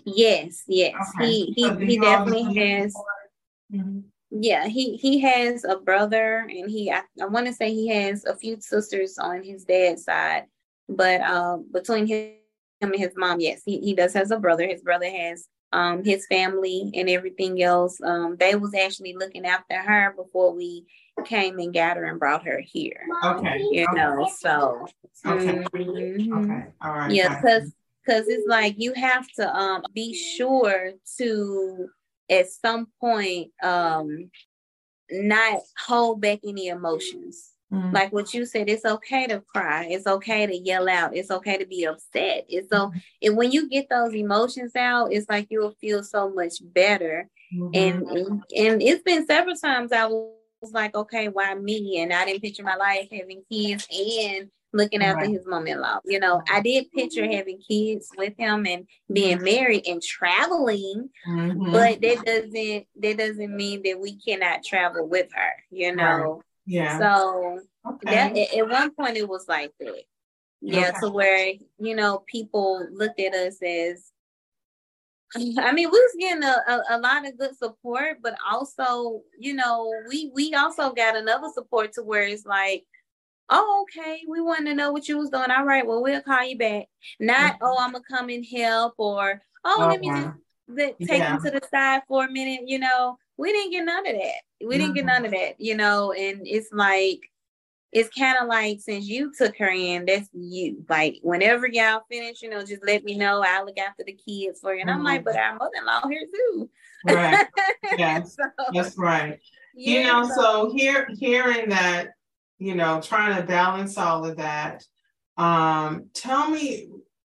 [0.03, 0.95] Yes, yes.
[1.15, 1.27] Okay.
[1.27, 2.95] He he So he definitely live has
[3.71, 4.03] Mhm.
[4.31, 8.25] yeah, he he has a brother and he I, I want to say he has
[8.25, 10.45] a few sisters on his dad's side,
[10.89, 12.33] but um between him
[12.81, 14.67] and his mom, yes, he, he does has a brother.
[14.67, 17.99] His brother has um his family and everything else.
[18.01, 20.85] Um they was actually looking after her before we
[21.25, 23.05] came and got her and brought her here.
[23.23, 23.59] Okay.
[23.71, 24.87] You okay, know, so
[25.25, 25.63] Okay.
[25.73, 26.43] mhm.
[26.43, 26.65] Okay.
[26.81, 27.11] All right.
[27.11, 27.73] Yeah, because
[28.05, 31.89] because it's like you have to um be sure to
[32.29, 34.29] at some point um
[35.09, 37.52] not hold back any emotions.
[37.73, 37.93] Mhm.
[37.93, 41.57] Like what you said, it's okay to cry, it's okay to yell out, it's okay
[41.57, 42.45] to be upset.
[42.47, 46.55] It's so and when you get those emotions out, it's like you'll feel so much
[46.61, 47.29] better.
[47.53, 47.69] Mhm.
[47.73, 51.99] And and, and it's been several times I was like, okay, why me?
[51.99, 55.29] And I didn't picture my life having kids and looking after Right.
[55.29, 55.99] his mom-in-law.
[56.05, 61.71] You know, I did picture having kids with him and being married and traveling, Mhm.
[61.71, 66.41] but that doesn't that doesn't mean that we cannot travel with her, you know.
[66.65, 66.97] Yeah.
[66.97, 68.09] So okay.
[68.11, 70.03] that at one point it was like that.
[70.61, 70.99] Yeah, Okay.
[71.01, 74.11] to where you know people looked at us as
[75.35, 79.55] I mean, we was getting a, a, a lot of good support, but also, you
[79.55, 82.85] know, we we also got another support to where it's like,
[83.49, 85.49] oh, okay, we want to know what you was doing.
[85.49, 86.85] All right, well, we'll call you back.
[87.19, 87.57] Not, Mhm.
[87.63, 91.35] oh, I'm gonna come and help, or oh, let me just let, take Yeah.
[91.35, 92.61] him to the side for a minute.
[92.67, 94.41] You know, we didn't get none of that.
[94.65, 95.07] We didn't get Mhm.
[95.07, 95.59] none of that.
[95.59, 97.19] You know, and it's like
[97.91, 100.83] it's kind of like since you took her in, that's you.
[100.89, 103.43] Like whenever y'all finish, you know, just let me know.
[103.45, 104.81] I'll look after the kids for you.
[104.81, 105.25] And I'm like, Mhm.
[105.25, 106.69] but our mother-in-law here too.
[107.05, 107.47] Right.
[107.97, 108.35] Yes.
[108.35, 108.43] so,
[108.73, 109.39] That's right.
[109.75, 112.09] you yeah, know so here hearing that
[112.57, 114.83] you know trying to balance all of that
[115.37, 116.89] um tell me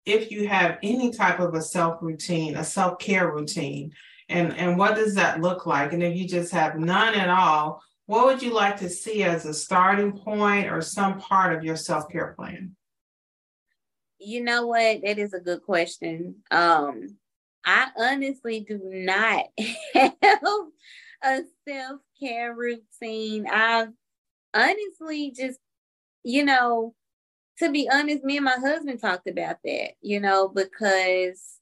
[0.06, 3.90] if you have any type of a self routine a self-care routine
[4.28, 7.82] and and what does that look like and if you just have none at all
[8.06, 11.76] what would you like to see as a starting point or some part of your
[11.76, 12.74] self-care plan
[14.18, 15.02] you know what?
[15.02, 16.36] That is a good question.
[16.50, 17.16] Um,
[17.64, 19.46] I honestly do not
[19.94, 20.14] have
[21.22, 23.46] a self care routine.
[23.46, 23.92] I've
[24.54, 25.58] honestly just,
[26.22, 26.94] you know,
[27.58, 31.58] to be honest, me and my husband talked about that, you know, because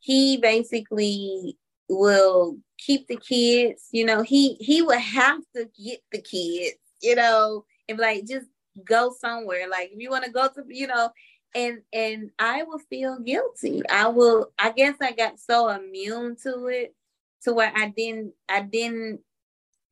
[0.00, 1.58] he basically
[1.96, 7.14] will keep the kids, you know, he he would have to get the kids, you
[7.14, 8.46] know, and like just
[8.84, 9.68] go somewhere.
[9.68, 11.10] Like if you want to go to, you know,
[11.54, 13.82] and and I will feel guilty.
[13.88, 16.94] I will I guess I got so immune to it
[17.42, 19.20] to where I didn't I didn't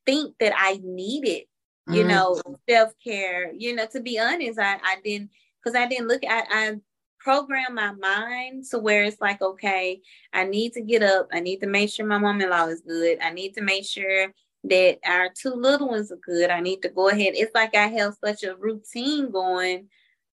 [0.07, 1.45] think that I needed,
[1.89, 2.09] you Mhm.
[2.09, 3.53] know, self-care.
[3.57, 5.31] You know, to be honest, I, I didn't
[5.63, 6.77] because I didn't look I I
[7.21, 10.01] programmed my mind to where it's like, okay,
[10.33, 13.31] I need to get up, I need to make sure my mom-in-law is good, I
[13.31, 14.33] need to make sure
[14.65, 16.51] that our two little ones are good.
[16.51, 17.33] I need to go ahead.
[17.35, 19.89] It's like I have such a routine going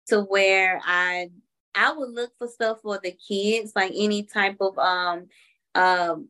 [0.08, 1.30] to where I
[1.74, 5.26] I would look for stuff for the kids, like any type of um
[5.74, 6.28] um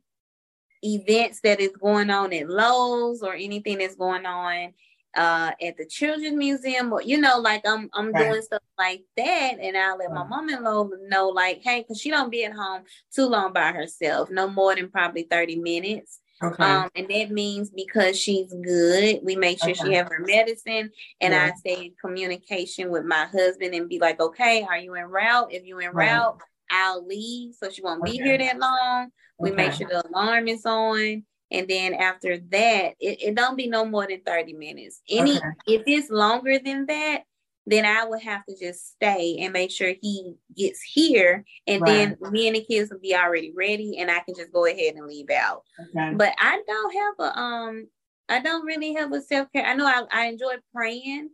[0.83, 4.75] events that is going on at Lowe's or anything that's going on
[5.16, 8.29] uh at the children's museum or you know like I'm I'm Right.
[8.31, 12.31] doing stuff like that and I'll let my mom-in-law know like hey because she don't
[12.31, 12.83] be at home
[13.14, 16.62] too long by herself no more than probably 30 minutes Okay.
[16.62, 19.85] Um, and that means because she's good, we make sure okay.
[19.85, 20.90] she have her medicine.
[21.20, 21.50] And yeah.
[21.52, 25.52] I stay in communication with my husband and be like, okay, are you en route?
[25.52, 26.11] If you're en right.
[26.12, 26.38] route,
[26.70, 27.55] I'll leave.
[27.55, 28.12] So she won't okay.
[28.12, 29.09] be here that long.
[29.38, 31.24] We make sure the alarm is on.
[31.50, 35.00] And then after that, it, it don't be no more than 30 minutes.
[35.09, 37.22] Any if it's longer than that,
[37.66, 41.44] then I would have to just stay and make sure he gets here.
[41.66, 42.16] And right.
[42.20, 44.94] then me and the kids will be already ready and I can just go ahead
[44.94, 45.62] and leave out.
[45.80, 46.14] Okay.
[46.14, 47.88] But I don't have a um
[48.28, 49.64] I don't really have a self-care.
[49.64, 51.30] I know I, I enjoy praying.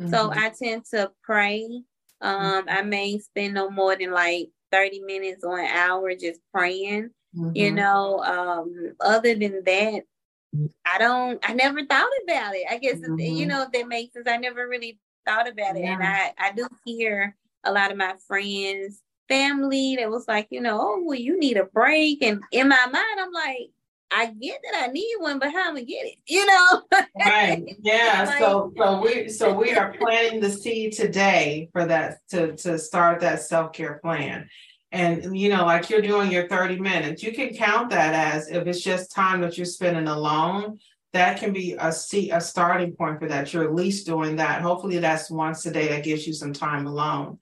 [0.00, 0.12] Mm-hmm.
[0.12, 1.82] So I tend to pray.
[2.20, 2.68] Um, mm-hmm.
[2.68, 7.10] I may spend no more than like 30 minutes or an hour just praying.
[7.36, 7.50] Mm-hmm.
[7.54, 10.02] You know, um, other than that,
[10.84, 12.66] I don't I never thought about it.
[12.70, 13.48] I guess you mm-hmm.
[13.48, 14.28] know if that makes sense.
[14.28, 15.82] I never really thought about it.
[15.82, 15.94] Yeah.
[15.94, 20.60] And I, I do hear a lot of my friends, family that was like, you
[20.60, 22.22] know, oh, well, you need a break.
[22.22, 23.70] And in my mind, I'm like,
[24.14, 26.18] I get that I need one, but how am I get it?
[26.26, 26.82] You know?
[27.24, 27.64] right.
[27.80, 28.24] Yeah.
[28.28, 32.78] like, so so we so we are planting the seed today for that to to
[32.78, 34.48] start that self-care plan.
[34.92, 38.66] And you know, like you're doing your 30 minutes, you can count that as if
[38.66, 40.78] it's just time that you're spending alone,
[41.14, 43.52] that can be a see a starting point for that.
[43.52, 44.60] You're at least doing that.
[44.60, 47.38] Hopefully that's once a day that gives you some time alone.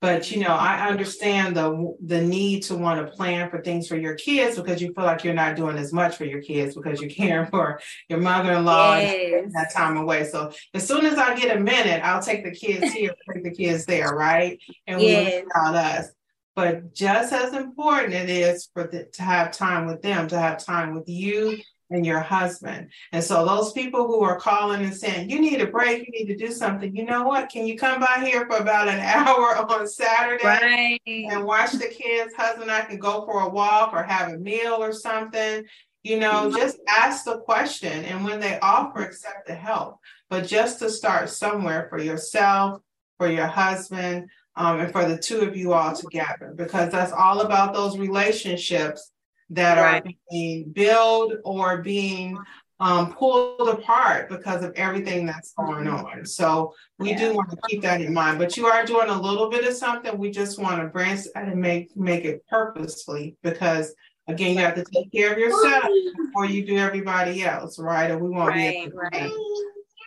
[0.00, 3.96] But you know, I understand the the need to want to plan for things for
[3.96, 7.00] your kids because you feel like you're not doing as much for your kids because
[7.00, 9.50] you're caring for your mother-in-law yes.
[9.54, 10.24] that time away.
[10.24, 13.50] So as soon as I get a minute, I'll take the kids here, take the
[13.50, 14.58] kids there, right?
[14.86, 15.42] And yes.
[15.42, 16.08] we about us.
[16.54, 20.64] But just as important it is for the, to have time with them, to have
[20.64, 21.58] time with you
[21.90, 22.90] and your husband.
[23.12, 26.32] And so those people who are calling and saying, you need a break, you need
[26.32, 27.50] to do something, you know what?
[27.50, 31.00] Can you come by here for about an hour on Saturday right.
[31.06, 32.34] and watch the kids?
[32.36, 35.64] Husband I can go for a walk or have a meal or something.
[36.02, 36.56] You know, mm-hmm.
[36.56, 38.04] just ask the question.
[38.04, 39.98] And when they offer, accept the help.
[40.28, 42.80] But just to start somewhere for yourself,
[43.18, 47.40] for your husband, um, and for the two of you all together, because that's all
[47.40, 49.10] about those relationships
[49.50, 50.04] that right.
[50.04, 52.38] are being built or being
[52.80, 56.06] um, pulled apart because of everything that's going mm-hmm.
[56.06, 56.26] on.
[56.26, 57.18] So we yeah.
[57.18, 58.38] do want to keep that in mind.
[58.38, 60.16] But you are doing a little bit of something.
[60.18, 63.94] We just want to branch and make make it purposefully because
[64.28, 65.84] again, you have to take care of yourself
[66.16, 68.10] before you do everybody else, right?
[68.10, 69.30] And we won't right, be to right.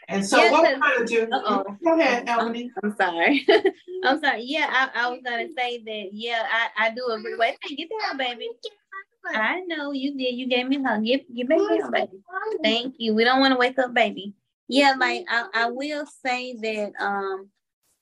[0.10, 1.28] And so, yes, what we're to do?
[1.32, 1.78] Uh-oh.
[1.84, 2.70] Go ahead, Elboney.
[2.82, 3.46] I'm, I'm sorry.
[4.06, 4.44] I'm sorry.
[4.44, 6.10] Yeah, I, I was going to say that.
[6.14, 7.36] Yeah, I, I do agree.
[7.38, 8.50] Wait, get down, baby.
[9.26, 10.36] I know you did.
[10.36, 11.04] You gave me a hug.
[11.04, 12.20] Give, give baby a baby.
[12.64, 13.14] Thank you.
[13.14, 14.34] We don't want to wake up baby.
[14.70, 17.50] Yeah, like I, I will say that um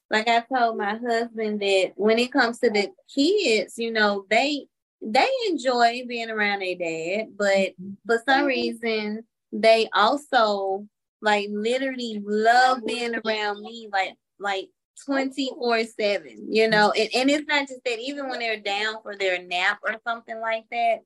[0.10, 4.68] like I told my husband that when it comes to the kids, you know, they
[5.02, 7.74] they enjoy being around their dad, but
[8.06, 10.88] for some reason they also
[11.26, 14.70] like literally love being around me like like
[15.06, 19.18] 24 7 you know and, and it's not just that even when they're down for
[19.18, 21.00] their nap or something like that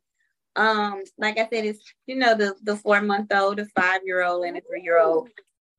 [0.55, 4.23] um like i said it's you know the the four month old the five year
[4.23, 5.29] old and a three year old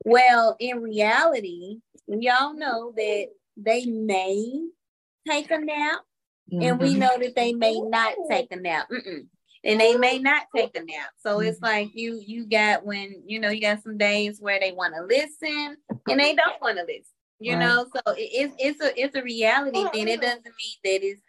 [0.03, 1.77] well in reality
[2.07, 4.59] y'all know that they may
[5.27, 5.99] take a nap
[6.51, 6.63] mm-hmm.
[6.63, 6.99] and we mm-hmm.
[6.99, 9.27] know that they may not take a nap Mm-mm.
[9.63, 11.11] And they may not take a nap.
[11.19, 11.65] So it's mm-hmm.
[11.65, 15.03] like you you got when you know you got some days where they want to
[15.03, 15.77] listen
[16.09, 17.05] and they don't want to listen
[17.41, 17.59] you right.
[17.59, 17.85] know?
[17.93, 20.07] So it's it's a it's a reality thing.
[20.07, 21.21] It doesn't mean that it's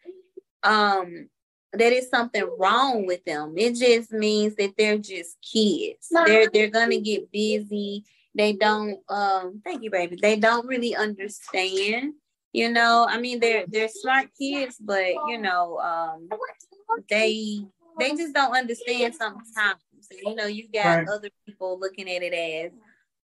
[0.62, 1.28] um
[1.72, 3.54] that is something wrong with them.
[3.56, 6.08] It just means that they're just kids.
[6.10, 8.04] They're they're gonna get busy.
[8.34, 10.18] They don't um thank you baby.
[10.20, 12.12] They don't really understand
[12.52, 13.06] you know?
[13.08, 16.28] I mean they're they're smart kids but you know um
[17.08, 17.64] they
[17.98, 19.80] they just don't understand sometimes
[20.24, 21.08] you know you got right.
[21.08, 22.72] other people looking at it as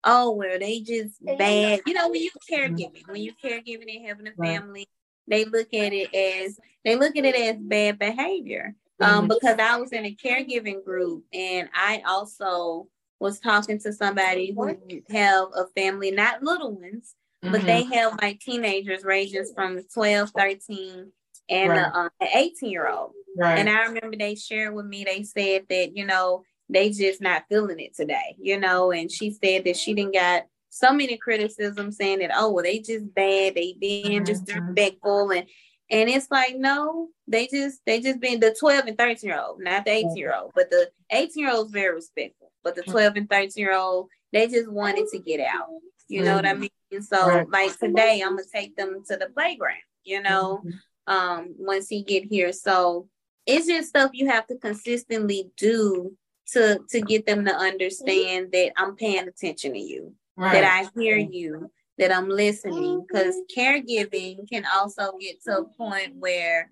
[0.04, 4.28] oh well they just bad you know when you caregiving when you caregiving and having
[4.28, 4.86] a family
[5.28, 9.28] they look at it as they look at it as bad behavior um mm-hmm.
[9.28, 12.86] because i was in a caregiving group and i also
[13.18, 14.66] was talking to somebody who
[15.10, 17.52] have a family not little ones mm-hmm.
[17.52, 21.12] but they have like teenagers ranges from 12 13
[21.48, 21.92] and right.
[21.94, 23.58] uh, an 18 year old right.
[23.58, 27.44] and i remember they shared with me they said that you know they just not
[27.48, 28.92] feeling it today, you know.
[28.92, 32.80] And she said that she didn't got so many criticisms saying that, oh, well, they
[32.80, 34.74] just bad, they being just mm-hmm.
[34.74, 35.46] disrespectful and
[35.88, 39.60] and it's like, no, they just they just been the 12 and 13 year old,
[39.60, 42.50] not the 18 year old, but the 18 year old is very respectful.
[42.64, 45.68] But the 12 and 13 year old, they just wanted to get out.
[46.08, 46.62] You know what I mm-hmm.
[46.92, 47.02] mean?
[47.02, 47.48] So right.
[47.48, 50.76] like today I'm gonna take them to the playground, you know, mm-hmm.
[51.06, 52.52] Um, once he get here.
[52.52, 53.08] So
[53.46, 56.16] it's just stuff you have to consistently do
[56.52, 60.52] to to get them to understand that I'm paying attention to you, right.
[60.52, 63.04] that I hear you, that I'm listening.
[63.06, 66.70] Because caregiving can also get to a point where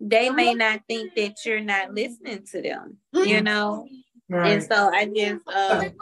[0.00, 3.86] they may not think that you're not listening to them, you know.
[4.28, 4.52] Right.
[4.52, 5.92] And so I just um,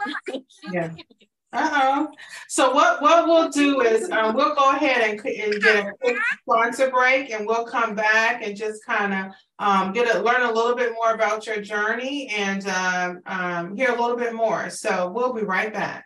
[0.71, 0.93] yeah.
[1.51, 2.07] Uh-oh.
[2.47, 6.17] So what what we'll do is um, we'll go ahead and, and, get a quick
[6.41, 10.51] sponsor break, and we'll come back and just kind of um, get a learn a
[10.51, 14.69] little bit more about your journey and um, um, hear a little bit more.
[14.69, 16.05] So we'll be right back.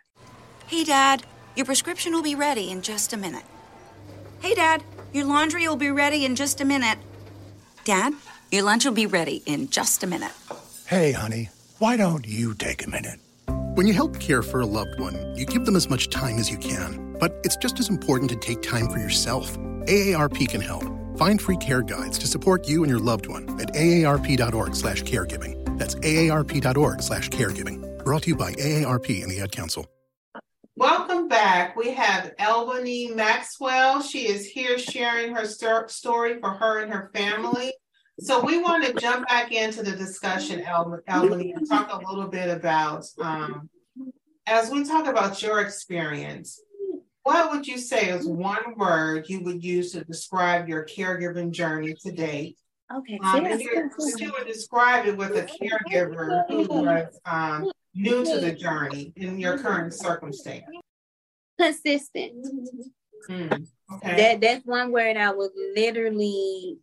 [0.66, 1.24] Hey, Dad,
[1.56, 3.44] your prescription will be ready in just a minute.
[4.40, 4.82] Hey, Dad,
[5.12, 6.98] your laundry will be ready in just a minute.
[7.84, 8.14] Dad,
[8.50, 10.32] your lunch will be ready in just a minute.
[10.86, 13.20] Hey, honey, why don't you take a minute?
[13.74, 16.48] When you help care for a loved one, you give them as much time as
[16.48, 17.16] you can.
[17.18, 19.58] But it's just as important to take time for yourself.
[19.58, 20.84] AARP can help.
[21.18, 25.76] Find free care guides to support you and your loved one at aarp.org slash caregiving.
[25.76, 28.04] That's aarp.org slash caregiving.
[28.04, 29.88] Brought to you by AARP and the Ad Council.
[30.76, 31.74] Welcome back.
[31.74, 34.02] We have Elboney Maxwell.
[34.02, 37.72] She is here sharing her st- story for her and her family.
[38.20, 42.48] So we want to jump back into the discussion, Elboney, and talk a little bit
[42.48, 43.68] about, um,
[44.46, 46.60] as we talk about your experience,
[47.24, 51.94] what would you say is one word you would use to describe your caregiving journey
[52.02, 52.56] to date?
[52.94, 53.18] Okay.
[53.24, 53.60] Um, yes.
[53.60, 59.12] you, you would describe it with a caregiver who was um, new to the journey
[59.16, 60.64] in your current circumstance.
[61.58, 62.46] Consistent.
[63.28, 64.16] Mm, okay.
[64.16, 66.78] That that's one word I would literally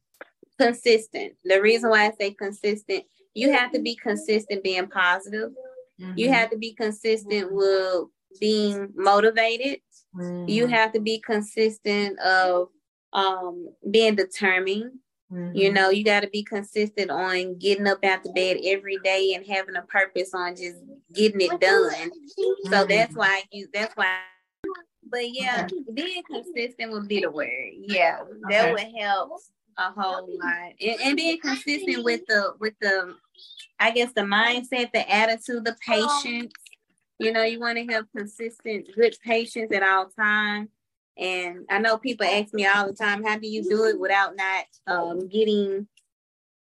[0.62, 1.34] consistent.
[1.44, 3.04] The reason why I say consistent,
[3.34, 5.52] you have to be consistent being positive.
[6.00, 6.14] Mm-hmm.
[6.18, 8.06] You have to be consistent with
[8.40, 9.80] being motivated.
[10.16, 10.50] Mm-hmm.
[10.50, 12.68] You have to be consistent of
[13.14, 14.92] um, being determined.
[15.32, 15.56] Mm-hmm.
[15.56, 19.34] You know, you got to be consistent on getting up out the bed every day
[19.34, 20.78] and having a purpose on just
[21.14, 22.12] getting it done.
[22.66, 22.90] So mm-hmm.
[22.90, 23.68] that's why you.
[23.74, 24.18] That's why.
[25.10, 27.72] But yeah, being consistent would be the word.
[27.80, 29.32] Yeah, that would help
[29.78, 30.74] a whole lot.
[30.80, 33.16] And, and being consistent with the with the
[33.80, 36.54] i guess the mindset the attitude the patience.
[37.20, 40.70] You know you want to have consistent good patience at all times
[41.18, 44.36] and i know people ask me all the time how do you do it without
[44.36, 45.88] not um, getting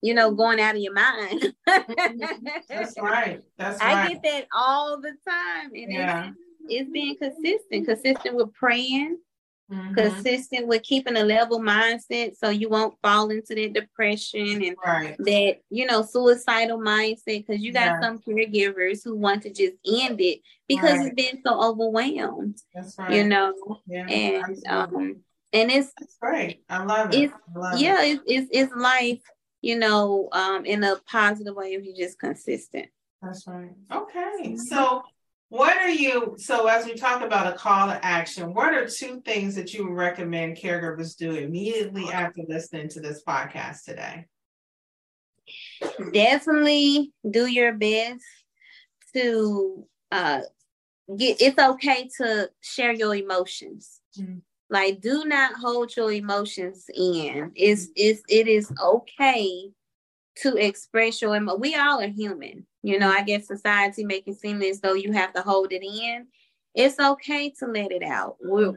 [0.04, 1.56] you know going out of your mind?
[1.66, 3.42] That's right.
[3.58, 3.96] That's right.
[3.96, 5.72] i get that all the time.
[5.74, 6.28] And yeah.
[6.28, 6.38] it's,
[6.70, 9.18] it's being consistent consistent with praying
[9.72, 9.94] Mm-hmm.
[9.94, 15.16] consistent with keeping a level mindset so you won't fall into that depression and right.
[15.20, 18.02] that you know suicidal mindset because you got yeah.
[18.02, 21.08] some caregivers who want to just end it because right.
[21.08, 22.58] it's been so overwhelmed
[23.00, 23.12] right.
[23.12, 23.54] you know
[23.88, 25.16] yeah, and um
[25.54, 28.20] and it's That's great i love it it's, love yeah it.
[28.20, 29.22] it's, it's it's life
[29.62, 32.88] you know um in a positive way if you're just consistent
[33.22, 35.04] that's right okay so
[35.54, 39.22] what are you, so as we talk about a call to action, what are two
[39.22, 44.26] things that you would recommend caregivers do immediately after listening to this podcast today?
[46.12, 48.24] Definitely do your best
[49.14, 50.42] to uh,
[51.16, 54.02] get, it's okay to share your emotions.
[54.20, 54.40] Mm-hmm.
[54.72, 57.52] Like, do not hold your emotions in.
[57.54, 59.70] It's, it's, it is okay
[60.42, 61.62] to express your emotion.
[61.62, 62.66] We all are human.
[62.82, 65.84] You know, I guess society make it seem as though you have to hold it
[65.84, 66.28] in.
[66.76, 68.38] It's okay to let it out.
[68.42, 68.74] We're,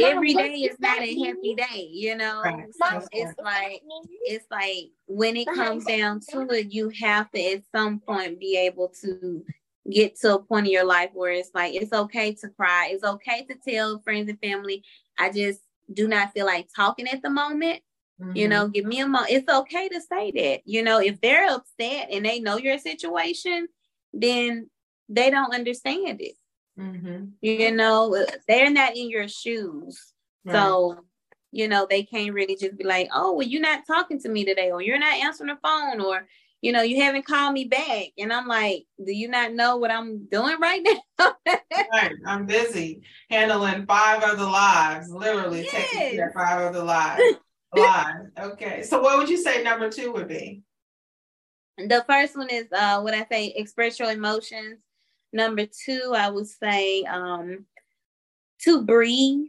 [0.00, 2.40] every day is not a happy day, you know.
[2.40, 2.66] Right.
[2.80, 3.82] So it's like
[4.26, 8.56] it's like when it comes down to it, you have to at some point be
[8.56, 9.44] able to
[9.90, 12.90] get to a point in your life where it's like it's okay to cry.
[12.92, 14.84] It's okay to tell friends and family,
[15.18, 15.60] I just
[15.92, 17.80] do not feel like talking at the moment.
[18.22, 18.36] Mm-hmm.
[18.36, 19.32] You know, give me a moment.
[19.32, 20.60] It's okay to say that.
[20.64, 23.66] You know, if they're upset and they know your situation,
[24.12, 24.70] then
[25.08, 26.36] they don't understand it.
[26.78, 27.26] Mm-hmm.
[27.40, 30.12] You know, they're not in your shoes.
[30.44, 30.54] Right.
[30.54, 31.04] So,
[31.50, 34.44] you know, they can't really just be like, oh, well, you're not talking to me
[34.44, 36.26] today, or you're not answering the phone, or,
[36.60, 38.08] you know, you haven't called me back.
[38.18, 40.86] And I'm like, do you not know what I'm doing right
[41.18, 41.34] now?
[41.92, 42.14] right.
[42.26, 45.90] I'm busy handling five other lives, literally yes.
[45.90, 47.22] taking care of five other lives.
[48.38, 48.82] Okay.
[48.82, 50.62] So what would you say number two would be?
[51.78, 54.78] The first one is uh what I say express your emotions.
[55.32, 57.64] Number two, I would say um
[58.64, 59.46] to breathe,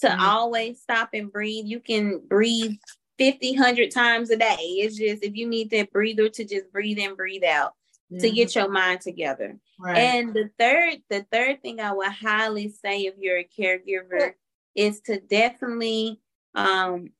[0.00, 0.20] to mm-hmm.
[0.20, 1.66] always stop and breathe.
[1.66, 2.76] You can breathe
[3.18, 4.56] 50, 100 times a day.
[4.58, 7.74] It's just if you need that breather to just breathe in, breathe out
[8.10, 8.18] mm-hmm.
[8.18, 9.58] to get your mind together.
[9.78, 9.98] Right.
[9.98, 14.32] And the third, the third thing I would highly say if you're a caregiver
[14.74, 16.20] is to definitely
[16.54, 17.10] um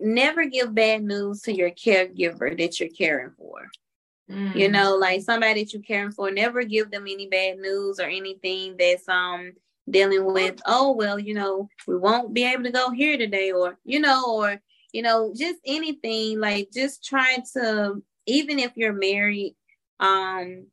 [0.00, 3.68] never give bad news to your caregiver that you're caring for.
[4.30, 4.54] Mm.
[4.54, 8.04] You know, like somebody that you're caring for, never give them any bad news or
[8.04, 9.52] anything that's um
[9.88, 13.78] dealing with, oh well, you know, we won't be able to go here today, or
[13.84, 14.60] you know, or
[14.92, 19.56] you know, just anything, like just try to even if you're married,
[19.98, 20.66] um,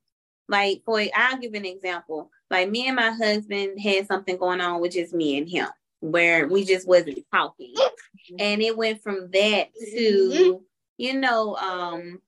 [0.49, 2.29] like for I'll give an example.
[2.51, 5.67] Like me and my husband had something going on with just me and him
[6.11, 7.73] where we just wasn't talking.
[8.39, 10.61] And it went from that to,
[10.97, 12.19] you know, um,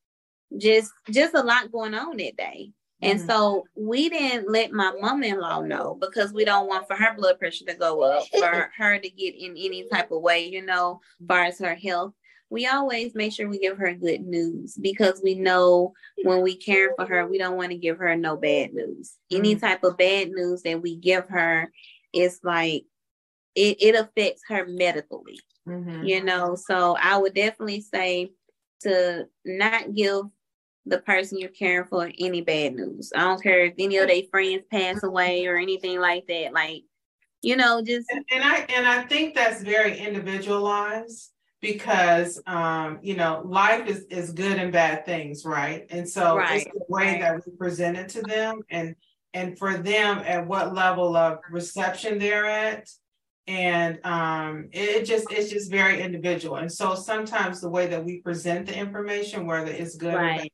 [0.57, 2.71] just just a lot going on that day.
[3.01, 3.29] And mm-hmm.
[3.29, 7.65] so we didn't let my mom-in-law know because we don't want for her blood pressure
[7.65, 11.43] to go up, for her to get in any type of way, you know, far
[11.43, 12.13] as her health.
[12.49, 16.91] We always make sure we give her good news because we know when we care
[16.95, 19.15] for her, we don't want to give her no bad news.
[19.29, 19.65] Any mm-hmm.
[19.65, 21.69] type of bad news that we give her
[22.13, 22.85] is like
[23.57, 25.39] it, it affects her medically.
[25.67, 26.03] Mm-hmm.
[26.03, 28.31] You know, so I would definitely say
[28.81, 30.25] to not give
[30.85, 33.11] the person you're caring for any bad news.
[33.13, 36.53] I don't care if any of their friends pass away or anything like that.
[36.53, 36.83] Like,
[37.41, 43.15] you know, just and, and I and I think that's very individualized because um, you
[43.15, 45.85] know, life is is good and bad things, right?
[45.89, 46.61] And so right.
[46.61, 48.95] it's the way that we present it to them and
[49.33, 52.87] and for them at what level of reception they're at
[53.47, 58.19] and um, it, just it's just very individual and so sometimes the way that we
[58.21, 60.35] present the information whether it's good right.
[60.35, 60.49] or bad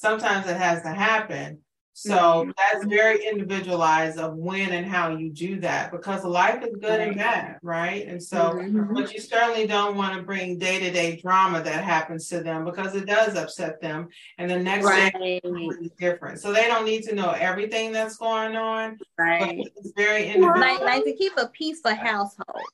[0.00, 1.58] sometimes it has to happen.
[2.00, 2.50] So mm-hmm.
[2.56, 7.14] that's very individualized of when and how you do that because life is good and
[7.14, 8.06] bad, right?
[8.06, 8.94] And so, mm-hmm.
[8.94, 12.64] but you certainly don't want to bring day to day drama that happens to them
[12.64, 14.08] because it does upset them.
[14.38, 15.12] And the next right.
[15.12, 16.40] day is different.
[16.40, 18.98] So they don't need to know everything that's going on.
[19.18, 19.70] Right.
[19.76, 20.58] it's very individual.
[20.58, 22.64] Like, like to keep a peaceful household.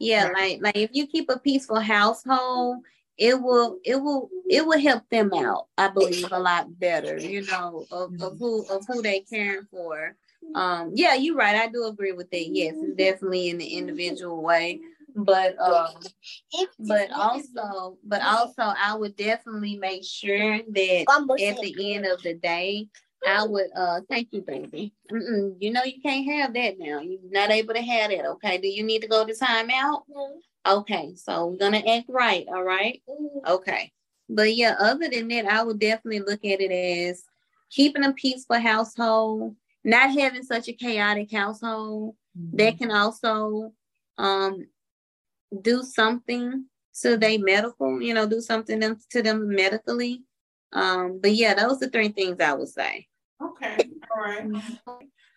[0.00, 0.60] Yeah, right.
[0.60, 2.78] like like if you keep a peaceful household,
[3.18, 7.44] it will it will it will help them out i believe a lot better you
[7.46, 10.16] know of, of who of who they caring for
[10.54, 14.80] um yeah you're right i do agree with that yes definitely in the individual way
[15.14, 15.94] but um
[16.80, 22.34] but also but also i would definitely make sure that at the end of the
[22.34, 22.86] day
[23.24, 24.92] I would uh thank you, baby.
[25.10, 27.00] Mm-mm, you know you can't have that now.
[27.00, 28.26] You're not able to have that.
[28.26, 28.58] Okay.
[28.58, 30.02] Do you need to go to timeout?
[30.10, 30.38] Mm-hmm.
[30.66, 33.02] Okay, so we're gonna act right, all right?
[33.46, 33.92] Okay.
[34.28, 37.24] But yeah, other than that, I would definitely look at it as
[37.70, 42.56] keeping a peaceful household, not having such a chaotic household mm-hmm.
[42.56, 43.72] that can also
[44.18, 44.66] um
[45.60, 46.66] do something
[47.00, 50.22] to their medical, you know, do something to them medically.
[50.72, 53.08] Um, but yeah, those are three things I would say.
[53.42, 54.46] Okay, all right.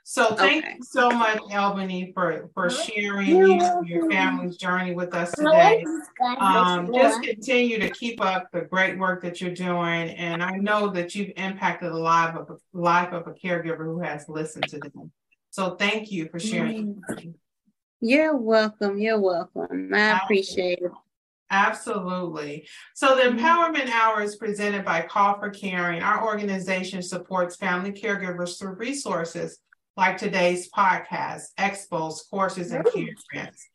[0.08, 0.76] So thank okay.
[0.78, 5.84] you so much, Elboney, for for sharing you, your family's journey with us today.
[6.40, 10.90] Um, just continue to keep up the great work that you're doing, and I know
[10.90, 14.78] that you've impacted the life of a life of a caregiver who has listened to
[14.78, 15.12] them.
[15.50, 17.02] So thank you for sharing.
[18.00, 19.00] You're welcome.
[19.00, 19.92] You're welcome.
[19.92, 20.92] I appreciate it.
[21.50, 22.68] Absolutely.
[22.94, 23.40] So, the mm-hmm.
[23.40, 26.04] Empowerment Hour is presented by Call for Caring.
[26.04, 29.58] Our organization supports family caregivers through resources
[29.98, 33.68] like today's podcast, expos, courses, and care grants.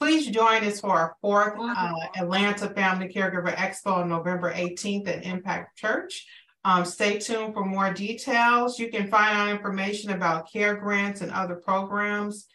[0.00, 5.24] Please join us for our fourth uh, Atlanta Family Caregiver Expo on November 18th at
[5.24, 6.24] Impact Church.
[6.64, 8.78] Um, stay tuned for more details.
[8.78, 12.46] You can find out information about care grants and other programs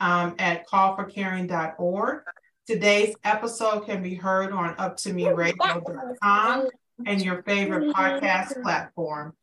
[0.00, 2.22] um, at callforcaring.org.
[2.66, 6.68] Today's episode can be heard on up2meradio.com
[7.06, 9.34] and your favorite podcast platform.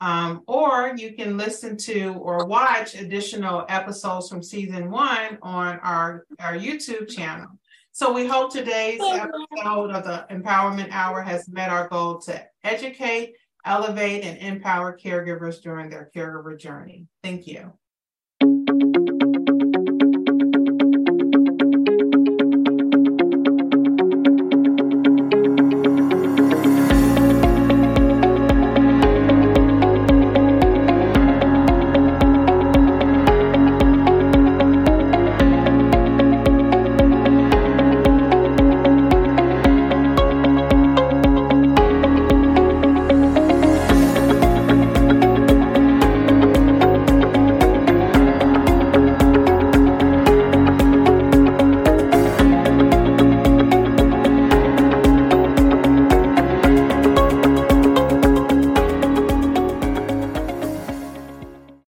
[0.00, 6.26] Um, or you can listen to or watch additional episodes from season one on our,
[6.40, 7.48] our YouTube channel.
[7.92, 13.34] So we hope today's episode of the Empowerment Hour has met our goal to educate,
[13.64, 17.06] elevate, and empower caregivers during their caregiver journey.
[17.22, 17.72] Thank you.